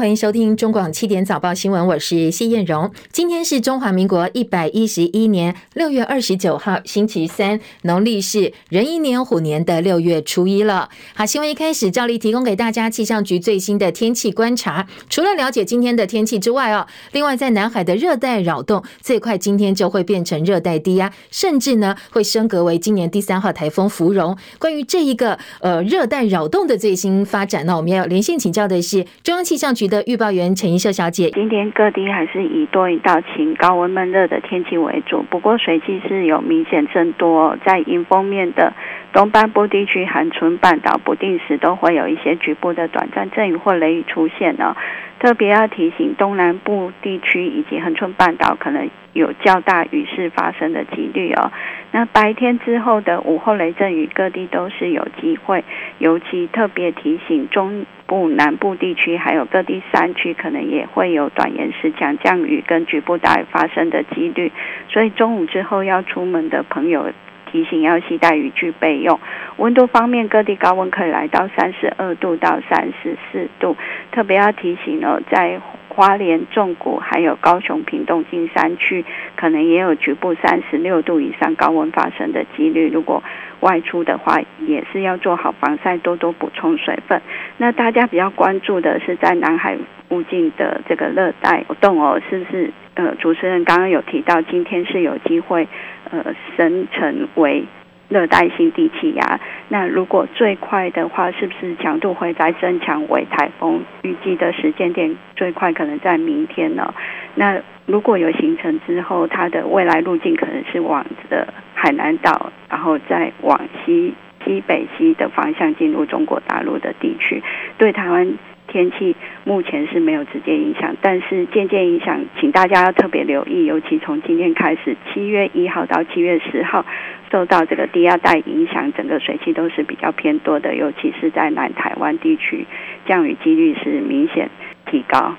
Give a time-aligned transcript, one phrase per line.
[0.00, 2.92] 欢迎收听中广七点早报新闻，我是谢燕荣。
[3.10, 10.88] 今天是中华民国一百一十一年六月二十九号，星期三，农历是壬寅年虎年的六月初一了。
[11.16, 14.86] 好，新闻一开始，照例提供给大家气象局最新的天气观察。
[15.10, 24.38] 除了了解今天的天气之外哦，另外在南海的热带扰动，最快今天就会变成热带低压，甚至呢会升格为今年第三号台风芙蓉。
[24.60, 38.72] 关于这一个呃热带扰动的最新发展呢，我们要连线请教的是中央气象局的预报员陈怡秀小姐，今天各地还是以多云到晴、高温闷热的天气为主，不过水汽是有明显增多，在迎风面的
[39.12, 44.76] 东半部地区、恒春半岛不定时都会有一些局部的短暂阵雨或雷雨出现呢。
[45.18, 51.50] 特别要提醒东南部地区以及恒春半岛可能有较大雨势发生的几率哦。
[51.90, 55.64] 那白天之后的午后雷阵雨，各地都是有机会，
[55.98, 64.50] 尤其特别提醒中部南部地区还有各地山区，可能也会有短延时强降雨跟局部大雨发生的几率。
[64.88, 67.12] 所以中午之后要出门的朋友，
[67.52, 69.20] 提醒要携带雨具备用。
[69.58, 73.76] 温度方面，各地高温可以来到三十二度到三十四度。
[74.10, 75.60] 特别要提醒哦，在
[75.98, 79.04] 花莲、纵谷还有高雄屏东金山区，
[79.34, 82.88] 可能也有局部三十六度以上高温发生的几率。
[82.88, 83.20] 如果
[83.58, 87.20] 外出的话，也是要做好防晒，多多补充水分。
[87.56, 89.76] 那大家比较关注的是在南海
[90.08, 92.70] 附近的这个热带活动哦，是不是？
[92.94, 95.66] 呃，主持人刚刚有提到，今天是有机会
[96.12, 96.24] 呃
[96.56, 97.64] 生成为。
[98.08, 103.82] 热带性低气压，那如果最快的话，是不是强度会再增强为台风？
[104.02, 106.94] 预计的时间点最快可能在明天呢。
[107.34, 117.42] 那如果有形成之后，它的未来路径可能是往的海南岛，然后再往西西北西的方向进入中国大陆的地区，
[117.76, 118.38] 对台湾。
[118.68, 126.84] 天气目前是没有直接影响，但是渐渐影响，请大家要特别留意，尤其从今天开始，七月一号到七月十号，
[127.32, 132.66] 受到这个低压带影响，整个水汽都是比较偏多的，尤其是在南台湾地区，
[133.06, 134.48] 降雨几率是明显
[134.86, 135.34] 提高。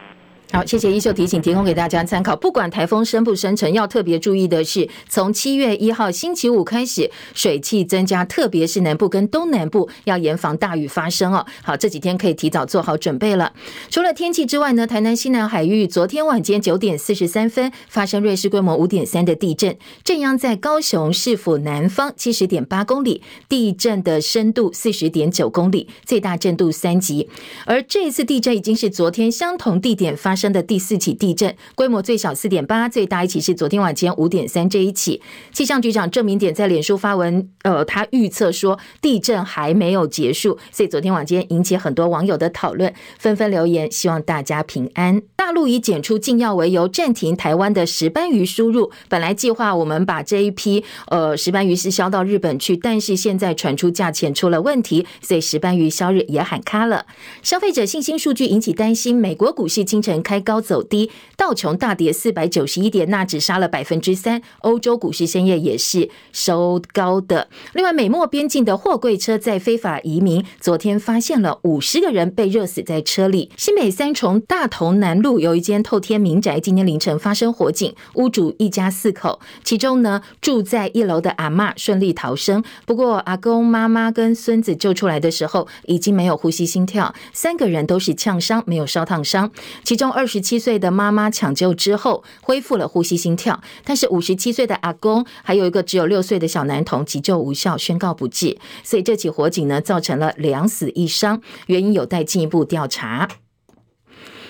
[0.52, 2.36] 好，谢谢一秀提醒，提供给大家参考。
[2.36, 11.46] 不管台风生不生成，要特别注意的是，从七月一号星期五开始，水汽增加，特别是南部跟东南部要严防大雨发生哦。
[11.62, 13.54] 好，这几天可以提早做好准备了。
[13.92, 27.30] 除了天气之外呢，台南西南海域昨天晚间九点四十三分发生瑞士规模五点三的地震，震央在高雄市府南方七十点八公里，地震的深度四十点九公里，最大震度三级。
[27.66, 35.22] 而这一次地震已经是昨天相同地点发生的第四起地震，规模最小四点八，最大一起是昨天晚间五点三这一起。
[35.52, 45.22] 气象局长郑明典在脸书发文，呃，他预测说地震还没有结束，所以昨天晚间引起很多网友的讨论，纷纷留言希望大家平安。
[45.36, 57.06] 大陆以检出禁药为由暂停台湾的石斑鱼输入，本来计划我们把这一批呃石斑鱼是销到日本去，但是现在传出价钱出了问题，所以石斑鱼销日也喊卡了。
[57.42, 60.22] 消费者信心数据引起担心，美国股市清晨。
[60.30, 64.40] 开高走低，道琼大跌四百九十一点，纳指杀了百分之三。
[64.60, 67.50] 欧洲股市深夜也是收高的。
[67.74, 73.50] 另外，美墨边境的货柜车在非法移民，昨天发现了五十个人被热死在车里。
[73.58, 89.50] 新北三重大同南路有一间透天民宅，今天凌晨发生火警，屋主一家四口，其中呢住在一楼的阿嬷顺利逃生，不过阿公、妈妈跟孙子救出来的时候已经没有呼吸、心跳，三个人都是呛伤，没有烧烫伤，
[89.84, 90.14] 其中。
[90.20, 98.58] 二十七岁的妈妈抢救之后恢复了呼吸心跳，但是五十七岁的阿公还有一个只有六岁的小男童急救无效，宣告不治。
[98.84, 103.30] 所以这起火警呢，造成了两死一伤，原因有待进一步调查。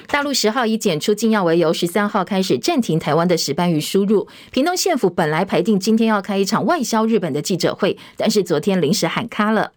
[0.07, 4.27] 大陆十号以检出禁药为由，十三号开始暂停台湾的石斑鱼输入。
[4.51, 9.73] 屏东县府本来排定今天要开一场外销日本的记者会，但是昨天临时喊卡了。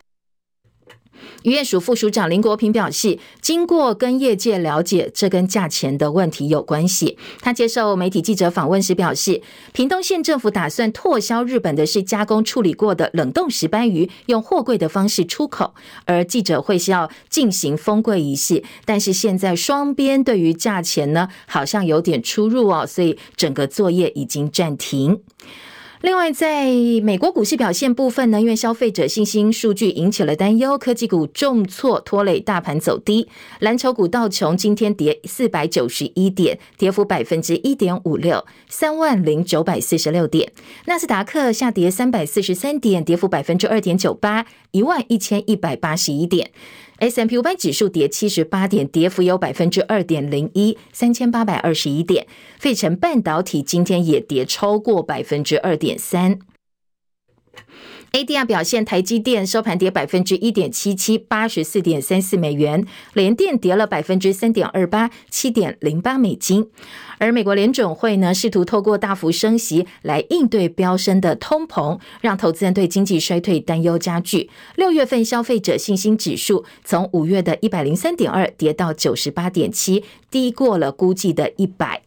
[1.43, 7.19] 渔业署副署长林国平表示，经过跟业界了解，这跟价钱的问题有关系。
[7.41, 9.43] 他接受媒体记者访问时表示，
[9.73, 15.75] 屏东县政府打算拓销日本的是加工处理过的冷冻石斑鱼，用货柜的方式出口，
[16.05, 18.63] 而记者会是要进行封柜仪式。
[18.85, 25.21] 但是现在双边对于价钱呢，好像有点出入哦，所以整个作业已经暂停。
[26.03, 26.67] 另外，在
[27.05, 33.29] 美国股市表现部分呢，因为消费者信心数据引起了担忧，科技股重挫，拖累大盘走低。
[33.61, 40.51] 蓝筹股道琼今天跌四百九十一点，跌幅百分之一点五六，三万零九百四十六点。
[40.87, 46.51] 纳斯达克下跌三百四十三点，跌幅百分之二点九八，一万一千一百八十一点。
[47.03, 52.29] S M P 五百指数跌七十八点，跌幅有百分之二点零一，三千八百二十一点。
[52.61, 56.39] 费城半导体今天也跌超过百分之二点三。
[58.13, 62.83] ADR 表现，台积电收盘跌百分之一点七七，八十四点三四美元；
[63.15, 66.69] 联电跌了百分之三点二八，七点零八美金。
[67.17, 74.51] 而美国联准会呢，试图透过大幅升息来应对飙升的通膨，让投资人对经济衰退担忧加剧。
[74.77, 82.03] 六月份消费者信心指数从五月的一百零三点二跌到九十八点七，低过了估计的一百。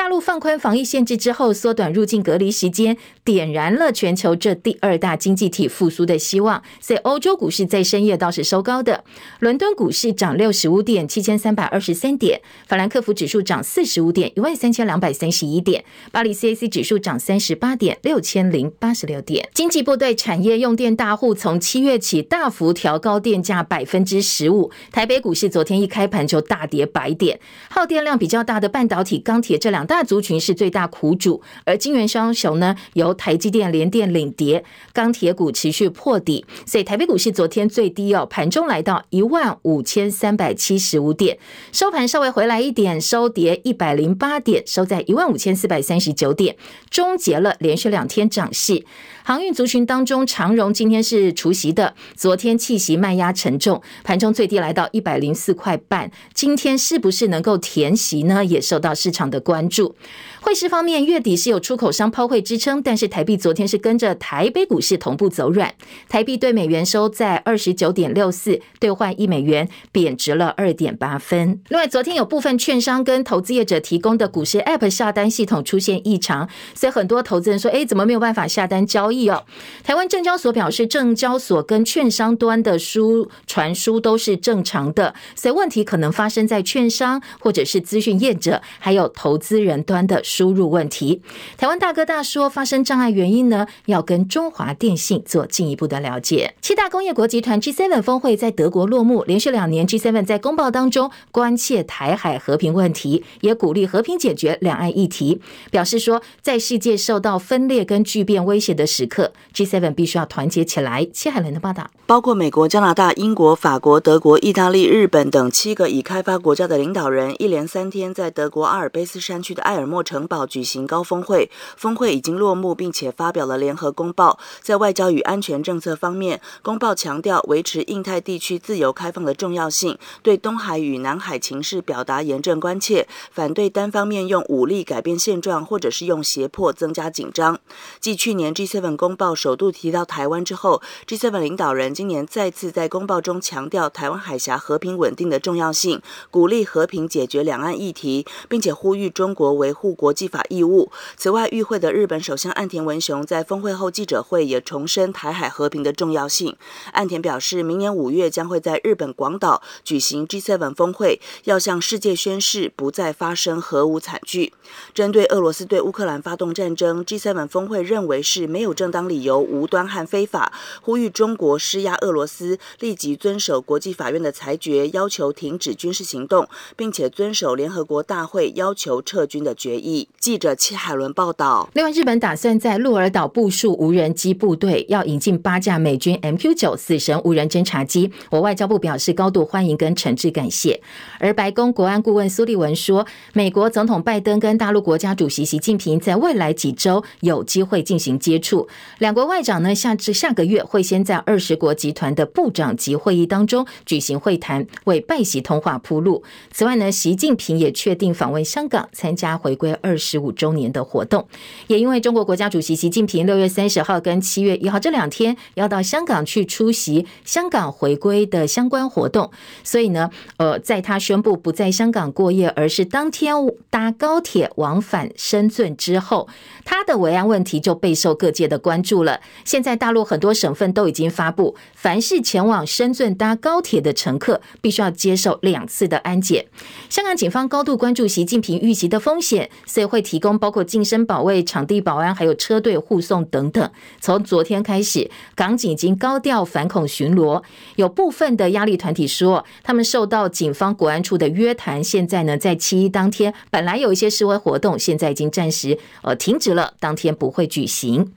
[0.00, 6.62] 大陆放宽防疫限制之后，缩短入境隔离时间，点燃了全球这第二大经济体复苏的希望。
[6.80, 9.04] 所以欧洲股市在深夜倒是收高的，
[9.40, 19.50] 伦敦股市涨六十五点，七千三百二十三点；法兰克福指数涨四十五点，一万三千两百三十一点；巴黎 CAC 指数涨三十八点，六千零八十六点。
[19.52, 24.70] 经济部对产业用电大户从七月起大幅调高电价百分之十五。
[24.90, 27.38] 台北股市昨天一开盘就大跌百点，
[27.68, 41.36] 耗电量比较大的半导体、钢铁这两大族群是最大苦主，而晶圆双雄呢，由台积电、联电领跌，钢铁股持续破底，所以台北股市昨天最低哦，盘中来到一万五千三百七十五点，
[41.72, 46.54] 收盘稍微回来一点，收跌一百零八点，收在一万五千四百三十九点，
[46.88, 48.84] 终结了连续两天涨势。
[49.24, 58.44] 航运族群当中，长荣今天是除息的，昨天气息卖压沉重，盘中最低来到一百零四块半，今天是不是能够填息呢？
[58.44, 59.69] 也受到市场的关注。
[59.70, 59.94] 住
[60.42, 65.72] 汇市方面，月底是有出口商抛汇支撑，但是台币昨天是跟着台北股市同步走软，
[66.08, 71.60] 台币对美元收在二十九点六四，兑换一美元贬值了二点八分。
[71.68, 79.44] 另外，昨天有部分券商跟投资业者提供的股市 App 下单系统出现异常，所以很多投资人说：“哎，怎么没有办法下单交易哦？”
[79.84, 90.22] 台湾证交所表示，证交所跟券商端的输传输都是正常的，所以问题可能发生在券商或者是资讯业者，还有投资人端的。
[90.30, 91.20] 输入问题，
[91.56, 96.54] 台湾大哥大说发生障碍原因呢，要跟中华电信做进一步的了解。
[96.62, 105.40] 七大工业国集团 G7 峰会在德国落幕，连续两年 G7 在公报当中关切台海和平问题，也鼓励和平解决两岸议题，
[105.72, 111.04] 表示说在世界受到分裂跟巨变威胁的时刻，G7 必须要团结起来。
[111.12, 120.19] 戚海伦的报道，包括美国、加拿大、英国、法国、德国、意大利、日本等七个已开发国家的领导人，一连三天在德国阿尔卑斯山区的埃尔默城。
[120.20, 124.38] 城堡举行高峰会，峰会已经落幕，并且发表了联合公报。
[124.60, 137.58] 在外交与安全政策方面，公报强调维持印太地区自由开放的重要性，对东海与南海情势表达严正关切，反对单方面用武力改变现状，或者是用胁迫增加紧张。
[137.98, 150.09] 继去年 G7 公报首度提到台湾之后，G7 领导人今年再次在公报中强调台湾海峡和平稳定的重要性，鼓励和平解决两岸议题，并且呼吁中国维护国。
[150.10, 150.90] 国际法义务。
[151.16, 156.56] 此外，与会的日本首相岸田文雄在峰会后记者会也重申台海和平的重要性。
[156.92, 164.52] 岸田表示，明年五月将会在日本广岛举行 G7 峰会，要向世界宣示不再发生核武惨剧。
[164.92, 170.52] 针对俄罗斯对乌克兰发动战争，G7 峰会认为是没有正当理由、无端和非法，
[170.82, 179.99] 呼吁中国施压俄罗斯立即遵守国际法院的裁决，要求停止军事行动，并且遵守联合国大会要求撤军的决议。
[180.18, 181.68] 记者戚海伦报道。
[181.74, 188.10] 另外，日本打算在鹿儿岛部署无人机部队，要引进八架美军 MQ 九死神无人侦察机。
[188.30, 190.80] 我外交部表示高度欢迎跟诚挚感谢。
[191.18, 198.68] 而白宫国安顾问苏利文说，美国总统拜登跟大陆国家主席习近平在未来几周有机会进行接触。
[198.98, 206.22] 两国外长呢，下至下个月会先在二十国集团的部长级会议当中举行会谈，为拜习通话铺路。
[206.52, 211.26] 此外呢，习近平也确定访问香港，参加回归二二十五周年的活动，
[211.66, 219.32] 也因为中国国家主席习近平六月三十号跟七月一号这两天要到香港去出席香港回归的相关活动，
[219.64, 223.34] 所以呢，呃，在他宣布不在香港过夜，而是当天
[223.68, 226.28] 搭高铁往返深圳之后，
[226.64, 229.20] 他的维安问题就备受各界的关注了。
[229.44, 236.46] 现在大陆很多省份都已经发布，凡是前往深圳搭高铁的乘客，必须要接受两次的安检。
[236.88, 239.50] 香港警方高度关注习近平遇袭的风险。
[239.80, 243.70] 以会提供包括近身保卫、场地保安，还有车队护送等等。
[244.00, 247.42] 从昨天开始，港警已经高调反恐巡逻。
[247.76, 258.12] 有部分的压力团体说，他们受到警方国安处的约谈，现在呢，在七一当天本来有一些示威活动，现在已经暂时呃停止了，当天不会举行。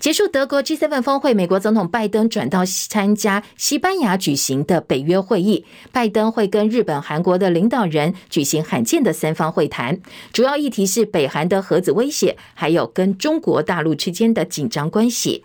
[0.00, 5.66] 结束德国 G7 峰会，美国总统拜登转到参加西班牙举行的北约会议。
[5.92, 10.00] 拜登会跟日本、韩国的领导人举行罕见的三方会谈，
[10.32, 15.44] 主要议题是北韩的核子威胁，还有跟中国大陆之间的紧张关系。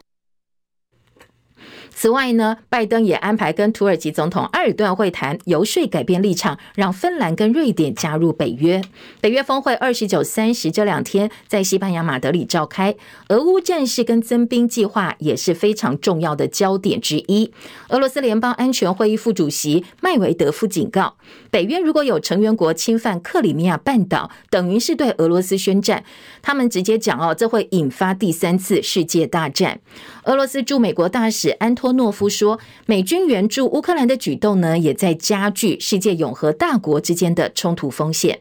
[1.97, 8.81] 此外呢，拜登也安排跟土耳其总统埃尔段会谈，游说改变立场，让芬兰跟瑞典加入北约。
[9.21, 12.93] 北约峰会二十九、三十这两天在西班牙马德里召开，
[13.29, 17.51] 俄乌战事跟增兵计划也是非常重要的焦点之一。
[17.87, 21.15] 俄罗斯联邦安全会议副主席麦维德夫警告，
[21.49, 26.03] 北约如果有成员国侵犯克里米亚半岛，等于是对俄罗斯宣战。
[26.41, 29.79] 他们直接讲哦，这会引发第三次世界大战。
[30.25, 38.39] 俄罗斯驻美国大使安托诺夫说，美军援助乌克兰的举动呢，也在加剧世界永和大国之间的冲突风险。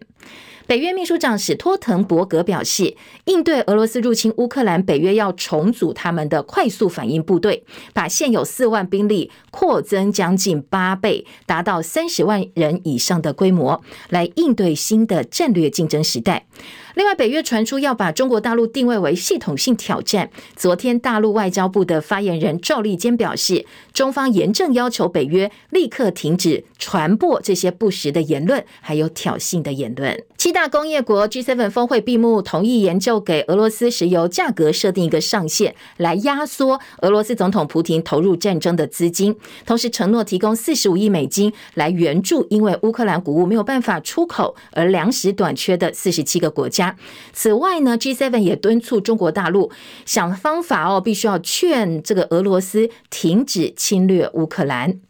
[0.66, 16.47] 北约秘书长史托滕伯格表示，应对俄罗斯入侵乌克兰，北约要重组他们的快速反应部队，把现有四万兵力扩增将近八倍，达到三十万人以上的规模，来应对新的战略竞争时代。
[16.94, 20.30] 另外，北约传出要把中国大陆定位为系统性挑战。
[20.56, 30.25] 昨天，大陆外交部的发言人赵立坚表示，中方严正要求北约立刻停止传播这些不实的言论，还有挑衅的言论。
[30.38, 46.96] 七大工业国 G7 峰会闭幕，同意研究给俄罗斯石油价格设定一个上限，来压缩俄罗斯总统普亭投入战争的资金，同时承诺提供四十五亿美金来援助，因为乌克兰谷物没有办法出口而粮食短缺的四十七个国家。
[47.32, 49.73] 此外呢，G7 也敦促中国大陆
[50.06, 55.00] 想方法哦，必须要劝这个俄罗斯停止侵略乌克兰。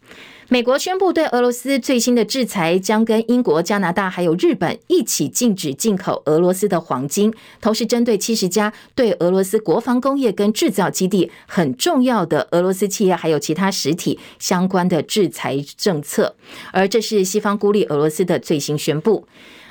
[0.48, 7.32] 美国宣布对俄罗斯最新的制裁，将跟英国、加拿大还有日本一起禁止进口俄罗斯的黄金，
[7.62, 16.36] 同时针对七十家对俄罗斯国防工业跟制造基地很重要的俄罗斯企业还有其他实体相关的制裁政策。
[16.72, 19.26] 而这是西方孤立俄罗斯的最新宣布。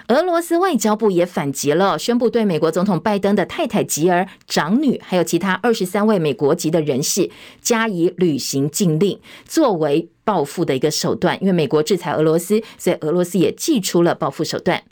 [0.10, 7.30] 俄罗斯外交部也反击了，宣布对美国总统拜登的太太吉尔、长女，还有其他二十三位美国籍的人士
[7.62, 11.38] 加以旅行禁令，作为报复的一个手段。
[11.42, 14.84] 因为美国制裁俄罗斯，所以俄罗斯也祭出了报复手段。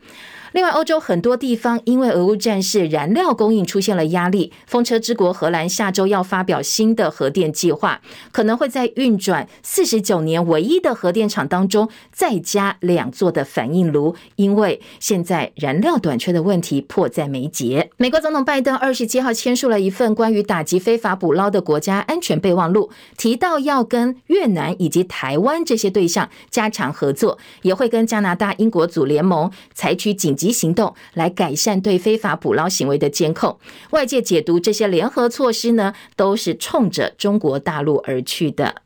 [0.53, 4.51] 另外，欧洲很多地方因为俄乌战事，燃料供应出现了压力。
[4.67, 8.01] 风车之国荷兰下周要发表新的核电计划，
[8.33, 17.89] 可能会在运转四十九年唯一的核电厂当中再加两座的反应炉，因为现在燃料短缺的问题迫在眉睫。
[17.95, 33.59] 美国总统拜登二十七号签署了一份关于打击非法捕捞的国家安全备忘录，提到要跟越南以及台湾这些对象加强合作，也会跟加拿大、英国组联盟采取紧及行动来改善对非法捕捞行为的监控。
[33.91, 38.81] 外界解读这些联合措施呢，都是冲着中国大陆而去的。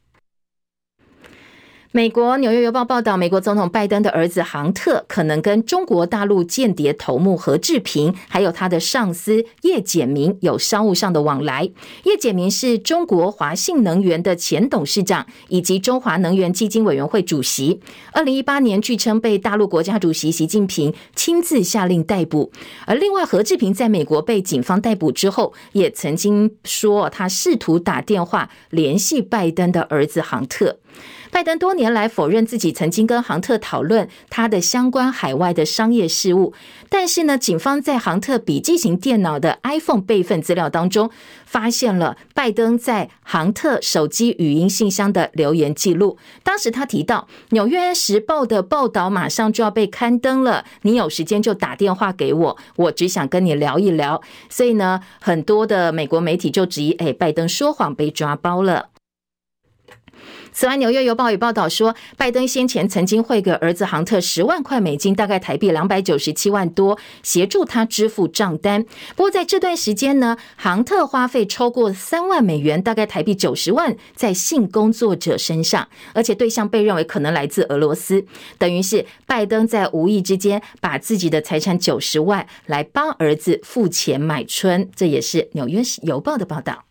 [1.96, 11.70] 美国《纽约邮报》报道，美国总统拜登的儿子杭特可能跟中国大陆间谍头目何志平，还有他的上司叶简明有商务上的往来。
[12.04, 17.80] 叶简明是中国华信能源的前董事长，以及中华能源基金委员会主席。
[18.12, 22.52] 二零一八年，据称被大陆国家主席习近平亲自下令逮捕。
[22.86, 30.80] 而另外，何志平在美国被警方逮捕之后，也曾经说他试图打电话联系拜登的儿子杭特。
[31.36, 36.54] 拜登多年来否认自己曾经跟杭特讨论他的相关海外的商业事务，
[36.88, 41.12] 但是呢，警方在杭特笔记型电脑的 iPhone 备份资料当中
[41.46, 46.18] 发现了拜登在杭特手机语音信箱的留言记录。
[46.42, 54.22] 当时他提到，《纽约时报》的报道马上就要被刊登了，你有时间就打电话给我，我只想跟你聊一聊。
[54.48, 58.92] 所以呢，很多的美国媒体就质疑，哎，拜登说谎被抓包了。
[60.58, 68.86] 此外，《纽约邮报》也报道说，拜登先前曾经汇给儿子杭特十万块美金，大概台币两百九十七万多，协助他支付账单。
[69.18, 78.26] 不过在这段时间呢，杭特花费超过三万美元，大概台币九十万，在性工作者身上，而且对象被认为可能来自俄罗斯，
[78.58, 84.90] 等于是拜登在无意之间把自己的财产九十万来帮儿子付钱买春。
[84.96, 86.85] 这也是《纽约邮报》的报道。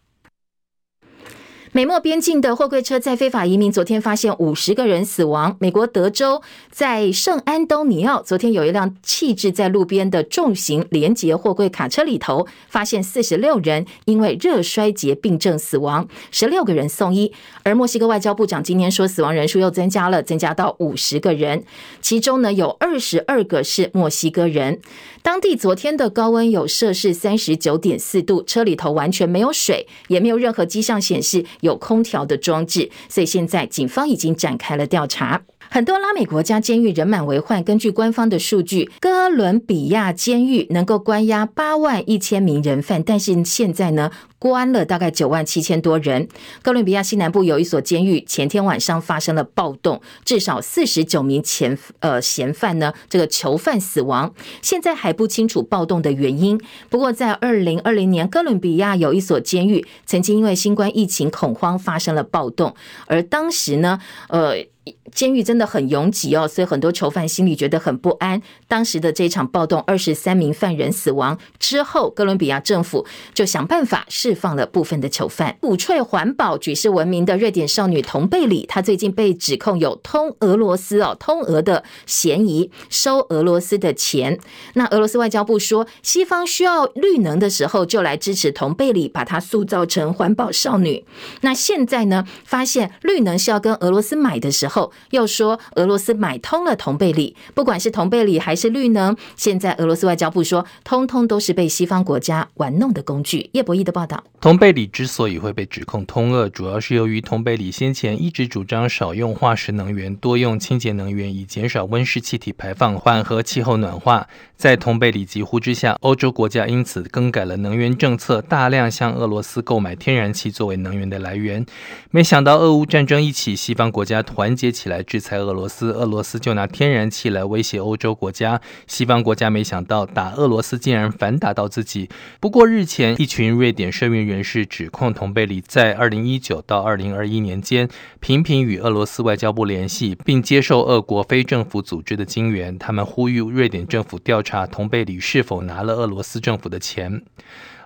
[1.76, 5.57] 美墨边境的货柜车载非法移民，昨天发现五十个人死亡。
[5.59, 6.40] 美国德州
[6.71, 17.33] 在圣安东尼奥，昨天有一辆弃置在路边的重型连结货柜卡车里头，发现四十六人因为热衰竭病症死亡，十六个人送医。
[17.64, 21.64] 而墨西哥外交部长今天说，死亡人数又增加了，增加到五十个人，
[22.00, 24.81] 其中呢有二十二个是墨西哥人。
[25.25, 31.43] 当地昨天的高温有摄氏三十九点四度，车里头完全没有水，也没有任何迹象显示。
[31.62, 35.40] 有空调的装置，所以现在警方已经展开了调查。
[35.75, 37.64] 很多拉美国家监狱人满为患。
[37.64, 46.28] 根据官方的数据，哥伦比亚监狱能够关押八万一千名人犯，但是现在呢，关了大概九万七千多人。
[46.62, 54.33] 哥伦比亚西南部有一所监狱，前天晚上发生了暴动，至少四十九名前呃嫌犯呢，这个囚犯死亡。
[54.62, 56.57] 现在还不清楚暴动的原因。
[56.88, 62.76] 不过在二零二零年，哥伦比亚有一所监狱曾经因为新冠疫情恐慌发生了暴动，
[63.07, 64.64] 而当时呢，呃。
[65.12, 68.40] 监狱真的很拥挤哦，所以很多囚犯心里觉得很不安。
[68.66, 75.56] 当时的这场暴动，二十三名犯人死亡之后，哥伦比亚政府就想办法释放了部分的囚犯。
[75.61, 84.40] 鼓吹环保、举世闻名的瑞典少女童贝里，她最近被指控有通俄罗斯哦，通俄的嫌疑，收俄罗斯的钱。
[84.73, 91.04] 那俄罗斯外交部说，西方需要绿能的时候，就来支持童贝里，把她塑造成环保少女。
[91.42, 94.90] 那现在呢，发现绿能是要跟俄罗斯买的时候。
[95.10, 103.48] 又说俄罗斯买通了同贝里，不管是同贝里还是绿能，现在俄罗斯外交部说，通通都是被西方国家玩弄的工具。
[103.52, 114.26] 叶博弈的报道，同贝里之所以会被指控通俄，主要是由于同贝里先前一直主张少用化石能源，多用清洁能源，以减少温室气体排放，缓和气候暖化。
[114.56, 121.66] 在同贝里疾呼之下，欧洲国家因此更改了能源政策，大量向俄罗斯购买天然气作为能源的来源。
[122.11, 128.61] 没想到俄乌战争一起，西方国家团结起来制裁俄罗斯，俄罗斯就拿天然气来威胁欧洲国家。
[128.87, 132.08] 西方国家没想到打俄罗斯竟然反打到自己。
[132.40, 137.88] 不过日前，一群瑞典社运人士指控同贝里在二零一九到二零二一年间
[138.20, 142.78] 频频与俄罗斯外交部联系，并接受俄国非政府组织的金援。
[142.78, 147.22] 他们呼吁瑞典政府调查同贝里是否拿了俄罗斯政府的钱。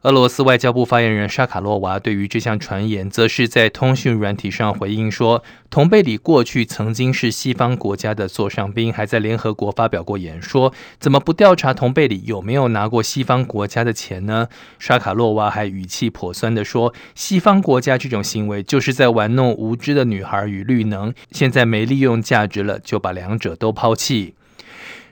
[0.03, 14.47] 俄罗斯外交部发言人沙卡洛娃对于这项传言，则是在通讯软体上回应说，同贝里过去曾经是西方国家的座上宾，还在联合国发表过演说，怎么不调查同贝里有没有拿过西方国家的钱呢？
[14.79, 24.35] 沙卡洛娃还语气颇酸地说，西方国家这种行为就是在玩弄无知的女孩与绿能，现在没利用价值了，就把两者都抛弃。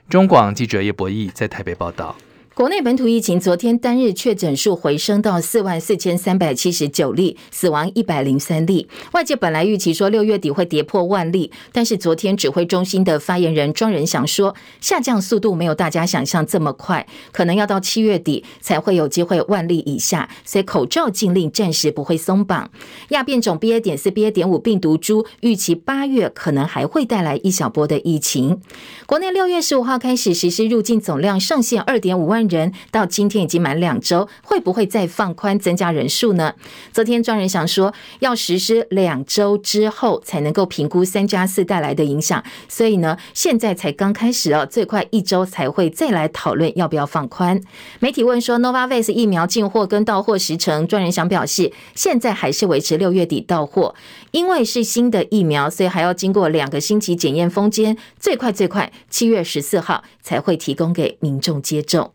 [0.09, 2.15] 中广记者叶博弈在台北报道。
[2.57, 8.87] 国内本土疫情昨天单日确诊数回升到四万四千三百七十九例，死亡一百零三例。
[9.11, 22.71] 外界本来预期说六月底会跌破万例，但是昨天指挥中心的发言人庄人祥说，下降速度没有大家想象这么快，可能要到七月底才会有机会万例以下，所以口罩禁令暂时不会松绑。
[23.09, 23.79] 亚变种 BA.
[23.79, 24.31] 点四 BA.
[24.31, 28.59] 点五病毒株预期八月可能还会带来一小波的疫情。
[29.05, 36.53] 国内六月十五号开始实施入境总量上限二点五万人到今天已经满两周，会不会再放宽增加人数呢？
[36.91, 47.61] 昨天庄人祥说，要实施两周之后才能够评估三加四带来的影响，所以呢，现在才刚开始哦，最快一周才会再来讨论要不要放宽。
[47.99, 53.95] 媒体问说，Novavax 疫苗进货跟到货时程，庄人祥表示，现在还是维持六月底到货，
[54.31, 62.11] 因为是新的疫苗，所以还要经过两个星期检验封间，最快最快七月十四号才会提供给民众接种。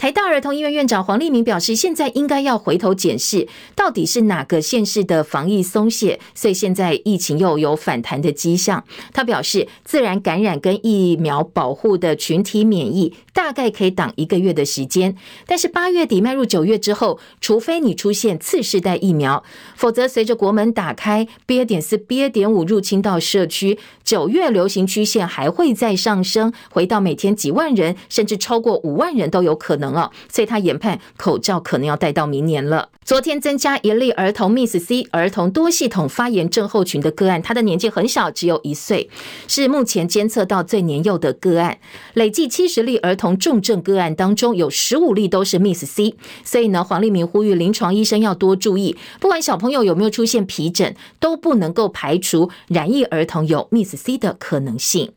[0.00, 8.82] 台大儿童医院院长黄立明表示，现在应该要回头检视，到底是哪个县市的防疫松懈，所以现在疫情又有反弹的迹象。
[9.12, 15.14] 他表示，自然感染跟疫苗保护的群体免疫大概可以挡一个月的时间，
[15.46, 19.44] 但是八月底迈入九月之后，除非你出现次世代疫苗，
[19.76, 21.66] 否则随着国门打开，BA.
[21.66, 22.30] 点四、BA.
[22.30, 29.89] 点五入侵到社区，九月流行曲线还会再上升，回到每天几万人，甚至超过五万人都有可能。
[30.28, 32.88] 所以他研判口罩可能要戴到明年了。
[33.04, 39.10] 昨天增加一例儿童 Miss C 儿童多系统发炎症候群的个案，他的年纪很小，只有一岁，
[39.48, 41.78] 是目前监测到最年幼的个案。
[42.14, 46.14] 累计七十例儿童重症个案当中，有十五例都是 Miss C，。
[46.44, 55.12] 所以呢，黄立明呼吁临床医生要多注意，不管小朋友有没有出现皮疹，都不能够排除染疫儿童有 Miss C 的可能性。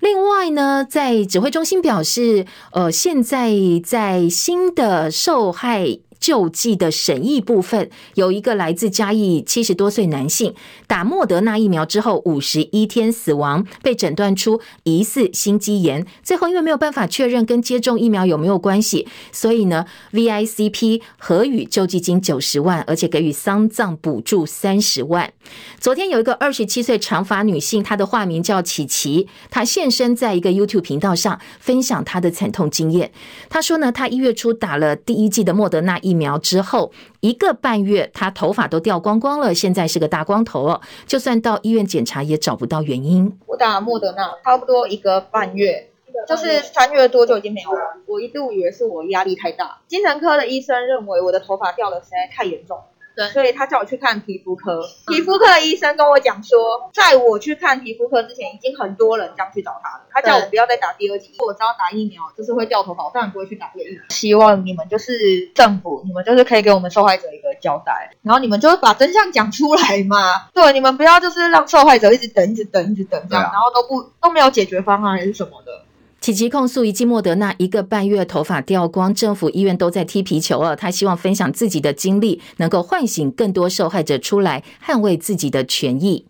[0.00, 3.50] 另外呢，在指挥中心表示，呃，现在
[3.84, 10.54] 在新的受害救济的审议部分，有一个来自嘉义七十多岁男性
[10.86, 16.06] 打莫德纳疫苗之后五十一天死亡，被诊断出疑似心肌炎。
[16.22, 25.32] 最后因为没有办法确认跟接种疫苗有没有关系，所以呢，VICP 核予救济金九十万，而且给予丧葬补助三十万。
[25.80, 33.10] 昨天有一个二十七岁长发女性，她的化名叫琪琪，她现身在一个 YouTube 频道上分享她的惨痛经验。
[33.48, 40.80] 她说呢，她一月初打了第一剂的莫德纳疫疫苗之后，一个半月他头发都掉光光了，现在是个大光头哦。
[41.06, 43.38] 就算到医院检查也找不到原因。
[43.46, 45.88] 我打莫德纳差不多一个半月，
[46.26, 47.78] 就是三月多就已经没有了。
[48.06, 52.76] 我一度以为是我压力太大，精神科的医生认为我的头发掉的实在太严重。
[53.14, 54.80] 对，所以他叫我去看皮肤科。
[55.06, 60.04] 皮肤科的医生跟我讲说，在我去看皮肤科之前，已经很多人这样去找他了。
[60.10, 64.00] 他叫我不要再打第二剂，我知道打疫苗就是会掉头发，我当然不会去打第二剂。
[64.08, 70.48] 希望你们就是政府，你们就是可以给我们受害者一个交代，然后你们就是把真相讲出来嘛。
[70.54, 75.82] 对，你们不要就是让受害者一直等、一直等、一直等这样，然后都不都没有解决方案还是什么的。
[76.20, 80.76] 琪琪控诉一剂莫德纳一个半月头发掉光，政府医院都在踢皮球啊！
[80.76, 86.26] 他希望分享自己的经历，能够唤醒更多受害者出来捍卫自己的权益。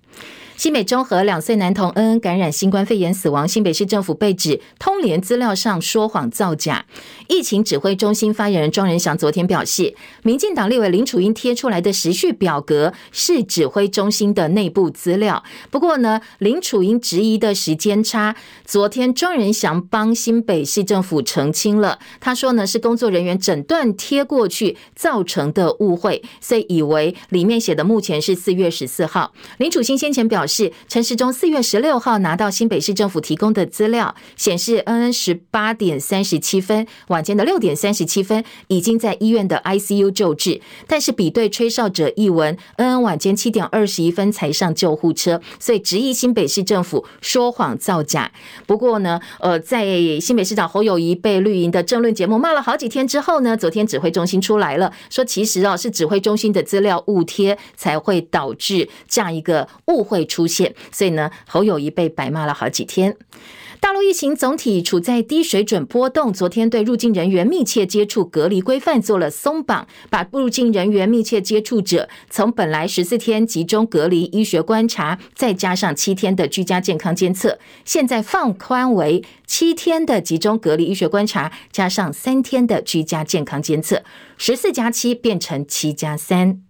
[0.61, 6.85] 新北中和两岁男童恩恩感染新冠肺炎死亡，新北市政府被指通联资料上说谎造假。
[7.29, 15.43] 疫情指挥中心发言人庄人祥昨天表示，民进党立委林楚英贴出来的时序表格是指挥中心的内部资料。
[15.71, 21.99] 不过呢，林楚英质疑的时间差，昨天庄人祥帮新北市政府澄清了。
[22.21, 29.33] 他说呢，是工作人员诊断贴过去造成的误会，所以以为里面写的目前是四月十四号。
[29.57, 30.47] 林楚茵先前表。
[30.51, 48.33] 是陈时中四月十六号拿到新北市政府提供的资料，显示恩恩十八点三十七分，晚间的六点三十七分已经在医院的 ICU 救治，但是比对吹哨者一文，恩恩晚间七点二十一分才上救护车，所以质疑新北市政府说谎造假。
[48.67, 49.87] 不过呢，呃，在
[50.21, 60.40] 新北市长侯友宜被绿营的政论节目骂了好几天之后呢，昨天指挥中心出来了，说其实哦是指挥中心的资料误贴才会导致这样一个误会出。
[60.41, 63.15] 出现，所以呢，侯友谊被白骂了好几天。
[63.79, 84.03] 大陆疫情总体处在低水准波动，昨天对入境人员密切接触隔离规范做了松绑，把入境人员密切接触者从本来十四天集中隔离医学观察，再加上七天的居家健康监测，现在放宽为七天的集中隔离医学观察，加上三天的居家健康监测，
[84.39, 86.70] 十四加七变成七加三。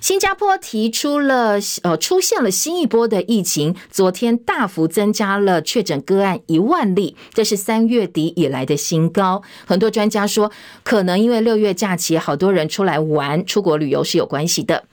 [0.00, 9.42] 新加坡提出了，呃，出现了新一波的疫情，昨天大幅增加了确诊个案一万例，这是三月底以来的新高。
[9.66, 10.52] 很多专家说，
[10.84, 14.84] 可能因为六月假期，好多人出来玩，出国旅游是有关系的。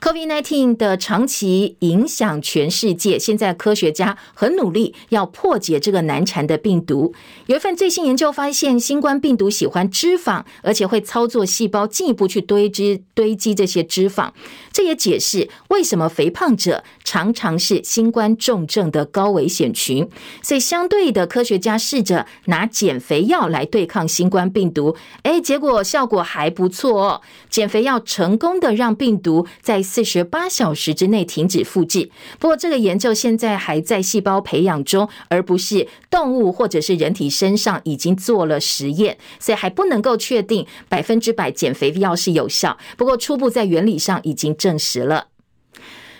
[0.00, 7.14] COVID-19 的长期影响全世界，现在科学家很努力要破解这个难缠的病毒。
[7.46, 14.30] 有一份最新研究发现，新冠病毒喜欢脂肪，而且会操作细胞进一步去堆积堆积这些脂肪。
[14.72, 20.08] 这也解释为什么肥胖者常常是新冠重症的高危险群。
[20.42, 27.20] 所以，相对的，科学家试着拿减肥药来对抗新冠病毒，诶，结果效果还不错哦。
[27.48, 32.10] 减肥药成功的让病毒在四十八小时之内停止复制。
[32.38, 42.76] 不过，这个研究现在还在细胞培养中，而不是动物或者是人体身上已经做了实验，所以还不能够确定百分之百减肥药是有效。
[42.96, 45.28] 不过，初步在原理上已经证实了。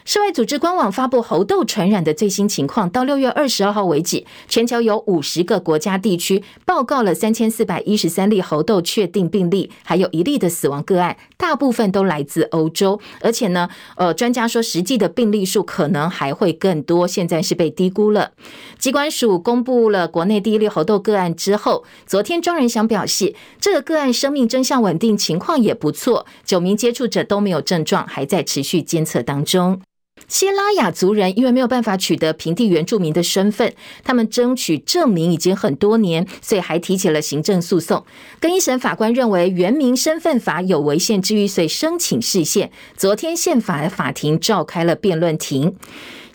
[0.08, 13.00] 世卫组织官网发布猴痘传染的最新情况，到六月二十二号为止，全球有五十个国家地区报告了三千四百一十三例猴痘确定病例，还有一例的死亡个案，大部分都来自欧洲。
[13.20, 18.30] 而且呢，呃，专家说实际的病例数可能还会更多，现在是被低估了。
[18.78, 29.82] 疾管署公布了国内第一例猴痘个案之后，昨天庄人祥表示，这个个案生命征象稳定，情况也不错，九名接触者都没有症状，还在持续监测当中。
[30.28, 38.04] 西拉雅族人因为没有办法取得平地原住民的身份，他们争取证明已经很多年，所以还提起了行政诉讼。
[38.40, 42.70] 更一审法官认为原民身份法有违宪之余，所以申请释宪。
[42.96, 45.76] 昨天宪法法庭召开了辩论庭。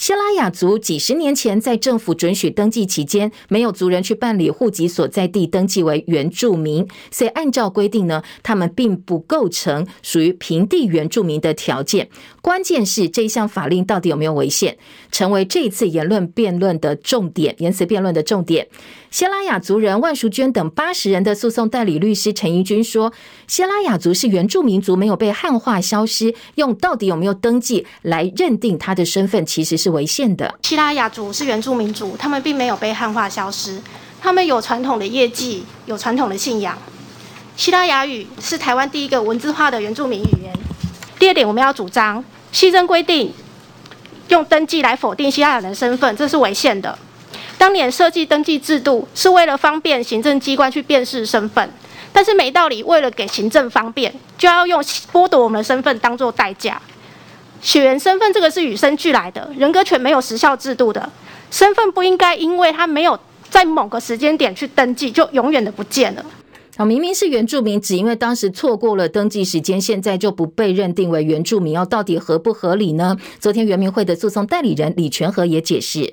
[0.02, 12.10] 西拉雅族几十年前在政府准许登记期间，没有族人去办理户籍所在地登记为原住民，所以按照规定呢，他们并不构成属于平地原住民的条件。
[12.42, 14.76] 关键是这一项法令到底有没有违宪，
[15.12, 18.68] 成为这一次言论辩论的重点，言辞辩论的重点。
[19.12, 23.14] 西拉雅族人万淑娟等八十人的诉讼代理律师陈怡君说
[23.46, 30.51] ：“西拉雅族是原住民族，没有被汉化消失，用到底有没有登记来认定他的身份，其实是违宪的。
[30.63, 33.80] 西拉雅族是原住民族，他们并没有被汉化消失，
[34.19, 36.77] 他们有传统的业绩，有传统的信仰。
[37.56, 40.51] 西拉雅语是台湾第一个文字化的原住民语言。
[41.19, 43.32] 第二点，我们要主张新增规定，
[44.30, 46.97] 用登记来否定西拉雅人的身份，这是违宪的。”
[47.60, 51.69] 当年设计登记制度是为了方便行政机关去辨识身份，
[52.12, 54.82] 但是没道理为了给行政方便，就要用
[55.13, 56.82] 剥夺我们的身份当做代价。
[57.62, 61.10] 血缘身份这个是与生俱来的，人格权没有时效制度的，
[61.50, 63.17] 身份不应该因为他没有
[63.50, 66.26] 在某个时间点去登记，就永远的不见了。
[66.84, 73.15] 明明是原住民，只因为当时错过了登记时间，现在就不被认定为原住民，要到底合不合理呢？
[73.39, 76.12] 昨天原民会的诉讼代理人李全和也解释，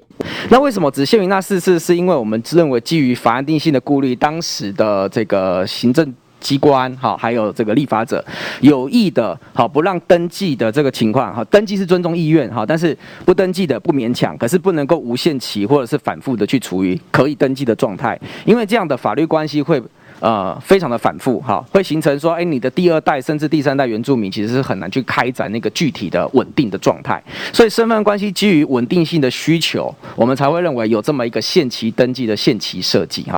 [0.51, 1.79] 那为什么只限于那四次？
[1.79, 8.25] 是因为我们认为基于法案定性的顾虑，当时的这个行政机关哈，还有这个立法者
[8.61, 19.83] 有意的哈，不让登记的这个情况哈，登记是尊重意愿哈，但是不登记的不勉强，可是不能够无限期或者是反复的去处于可以登记的状态，因为这样的法律关系会。
[20.21, 27.23] 呃，非常的反复哈，会形成说，哎，你的第二代甚至第三代原住民其实是很难去开展那个具体的稳定的状态，
[27.53, 33.38] 所以身份关系基于稳定性的需求，我们才会认为有这么一个限期登记的限期设计哈。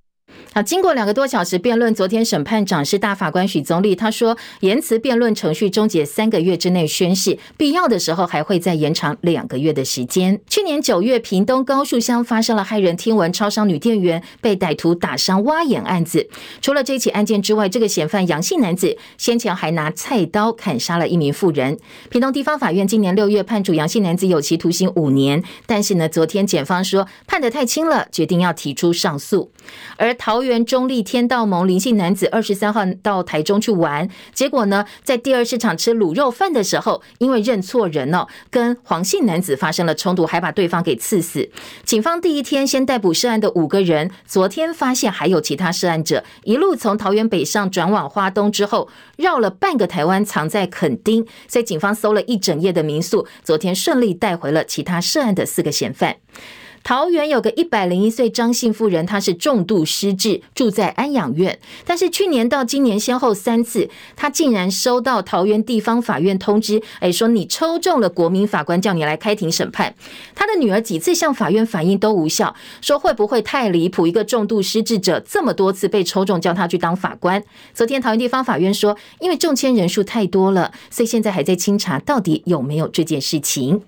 [0.52, 10.40] 好，经过两个多小时辩论，昨天审判长是大法官许宗力，他说，言辞辩论程序终结三个月之内宣誓，必要的时候还会再延长两个月的时间。
[10.48, 16.28] 去年九月，屏东高树乡发生了骇人听闻超商女店员被歹徒打伤挖眼案子。
[16.60, 21.78] 除了这起案件之外，这个嫌犯杨姓男子先前还拿菜刀砍杀了一名妇人。
[22.08, 29.52] 屏东地方法院今年六月判处杨姓男子有期徒刑五年，但是呢，昨天检方说判得太轻了，决定要提出上诉。
[29.96, 41.50] 而桃桃园中立天道盟林姓男子二十三号到台中去玩，结果呢，在第二市场吃卤肉饭的时候，因为认错人哦，跟黄姓男子发生了冲突，还把对方给刺死。
[41.84, 51.26] 警方第一天先逮捕涉案的五个人，昨天发现还有其他涉案者，一路从桃园北上转往花东之后，绕了半个台湾，藏在垦丁。
[51.48, 56.16] 所以警方搜了一整夜的民宿，昨天顺利带回了其他涉案的四个嫌犯。
[56.82, 61.58] 桃园有个一百零一岁张姓妇人，她是重度失智，住在安养院。
[61.86, 69.94] 但是去年到今年先后三次，她竟然收到桃园地方法院通知，哎，说你抽中了国民法官，叫你来开庭审判。
[70.34, 74.06] 她的女儿几次向法院反映都无效，说会不会太离谱？
[74.06, 77.42] 一个重度失智者这么多次被抽中，叫他去当法官。
[77.72, 83.82] 昨天桃园地方法院说，因为中签人数太多了，所以现在还在清查到底有没有这件事情。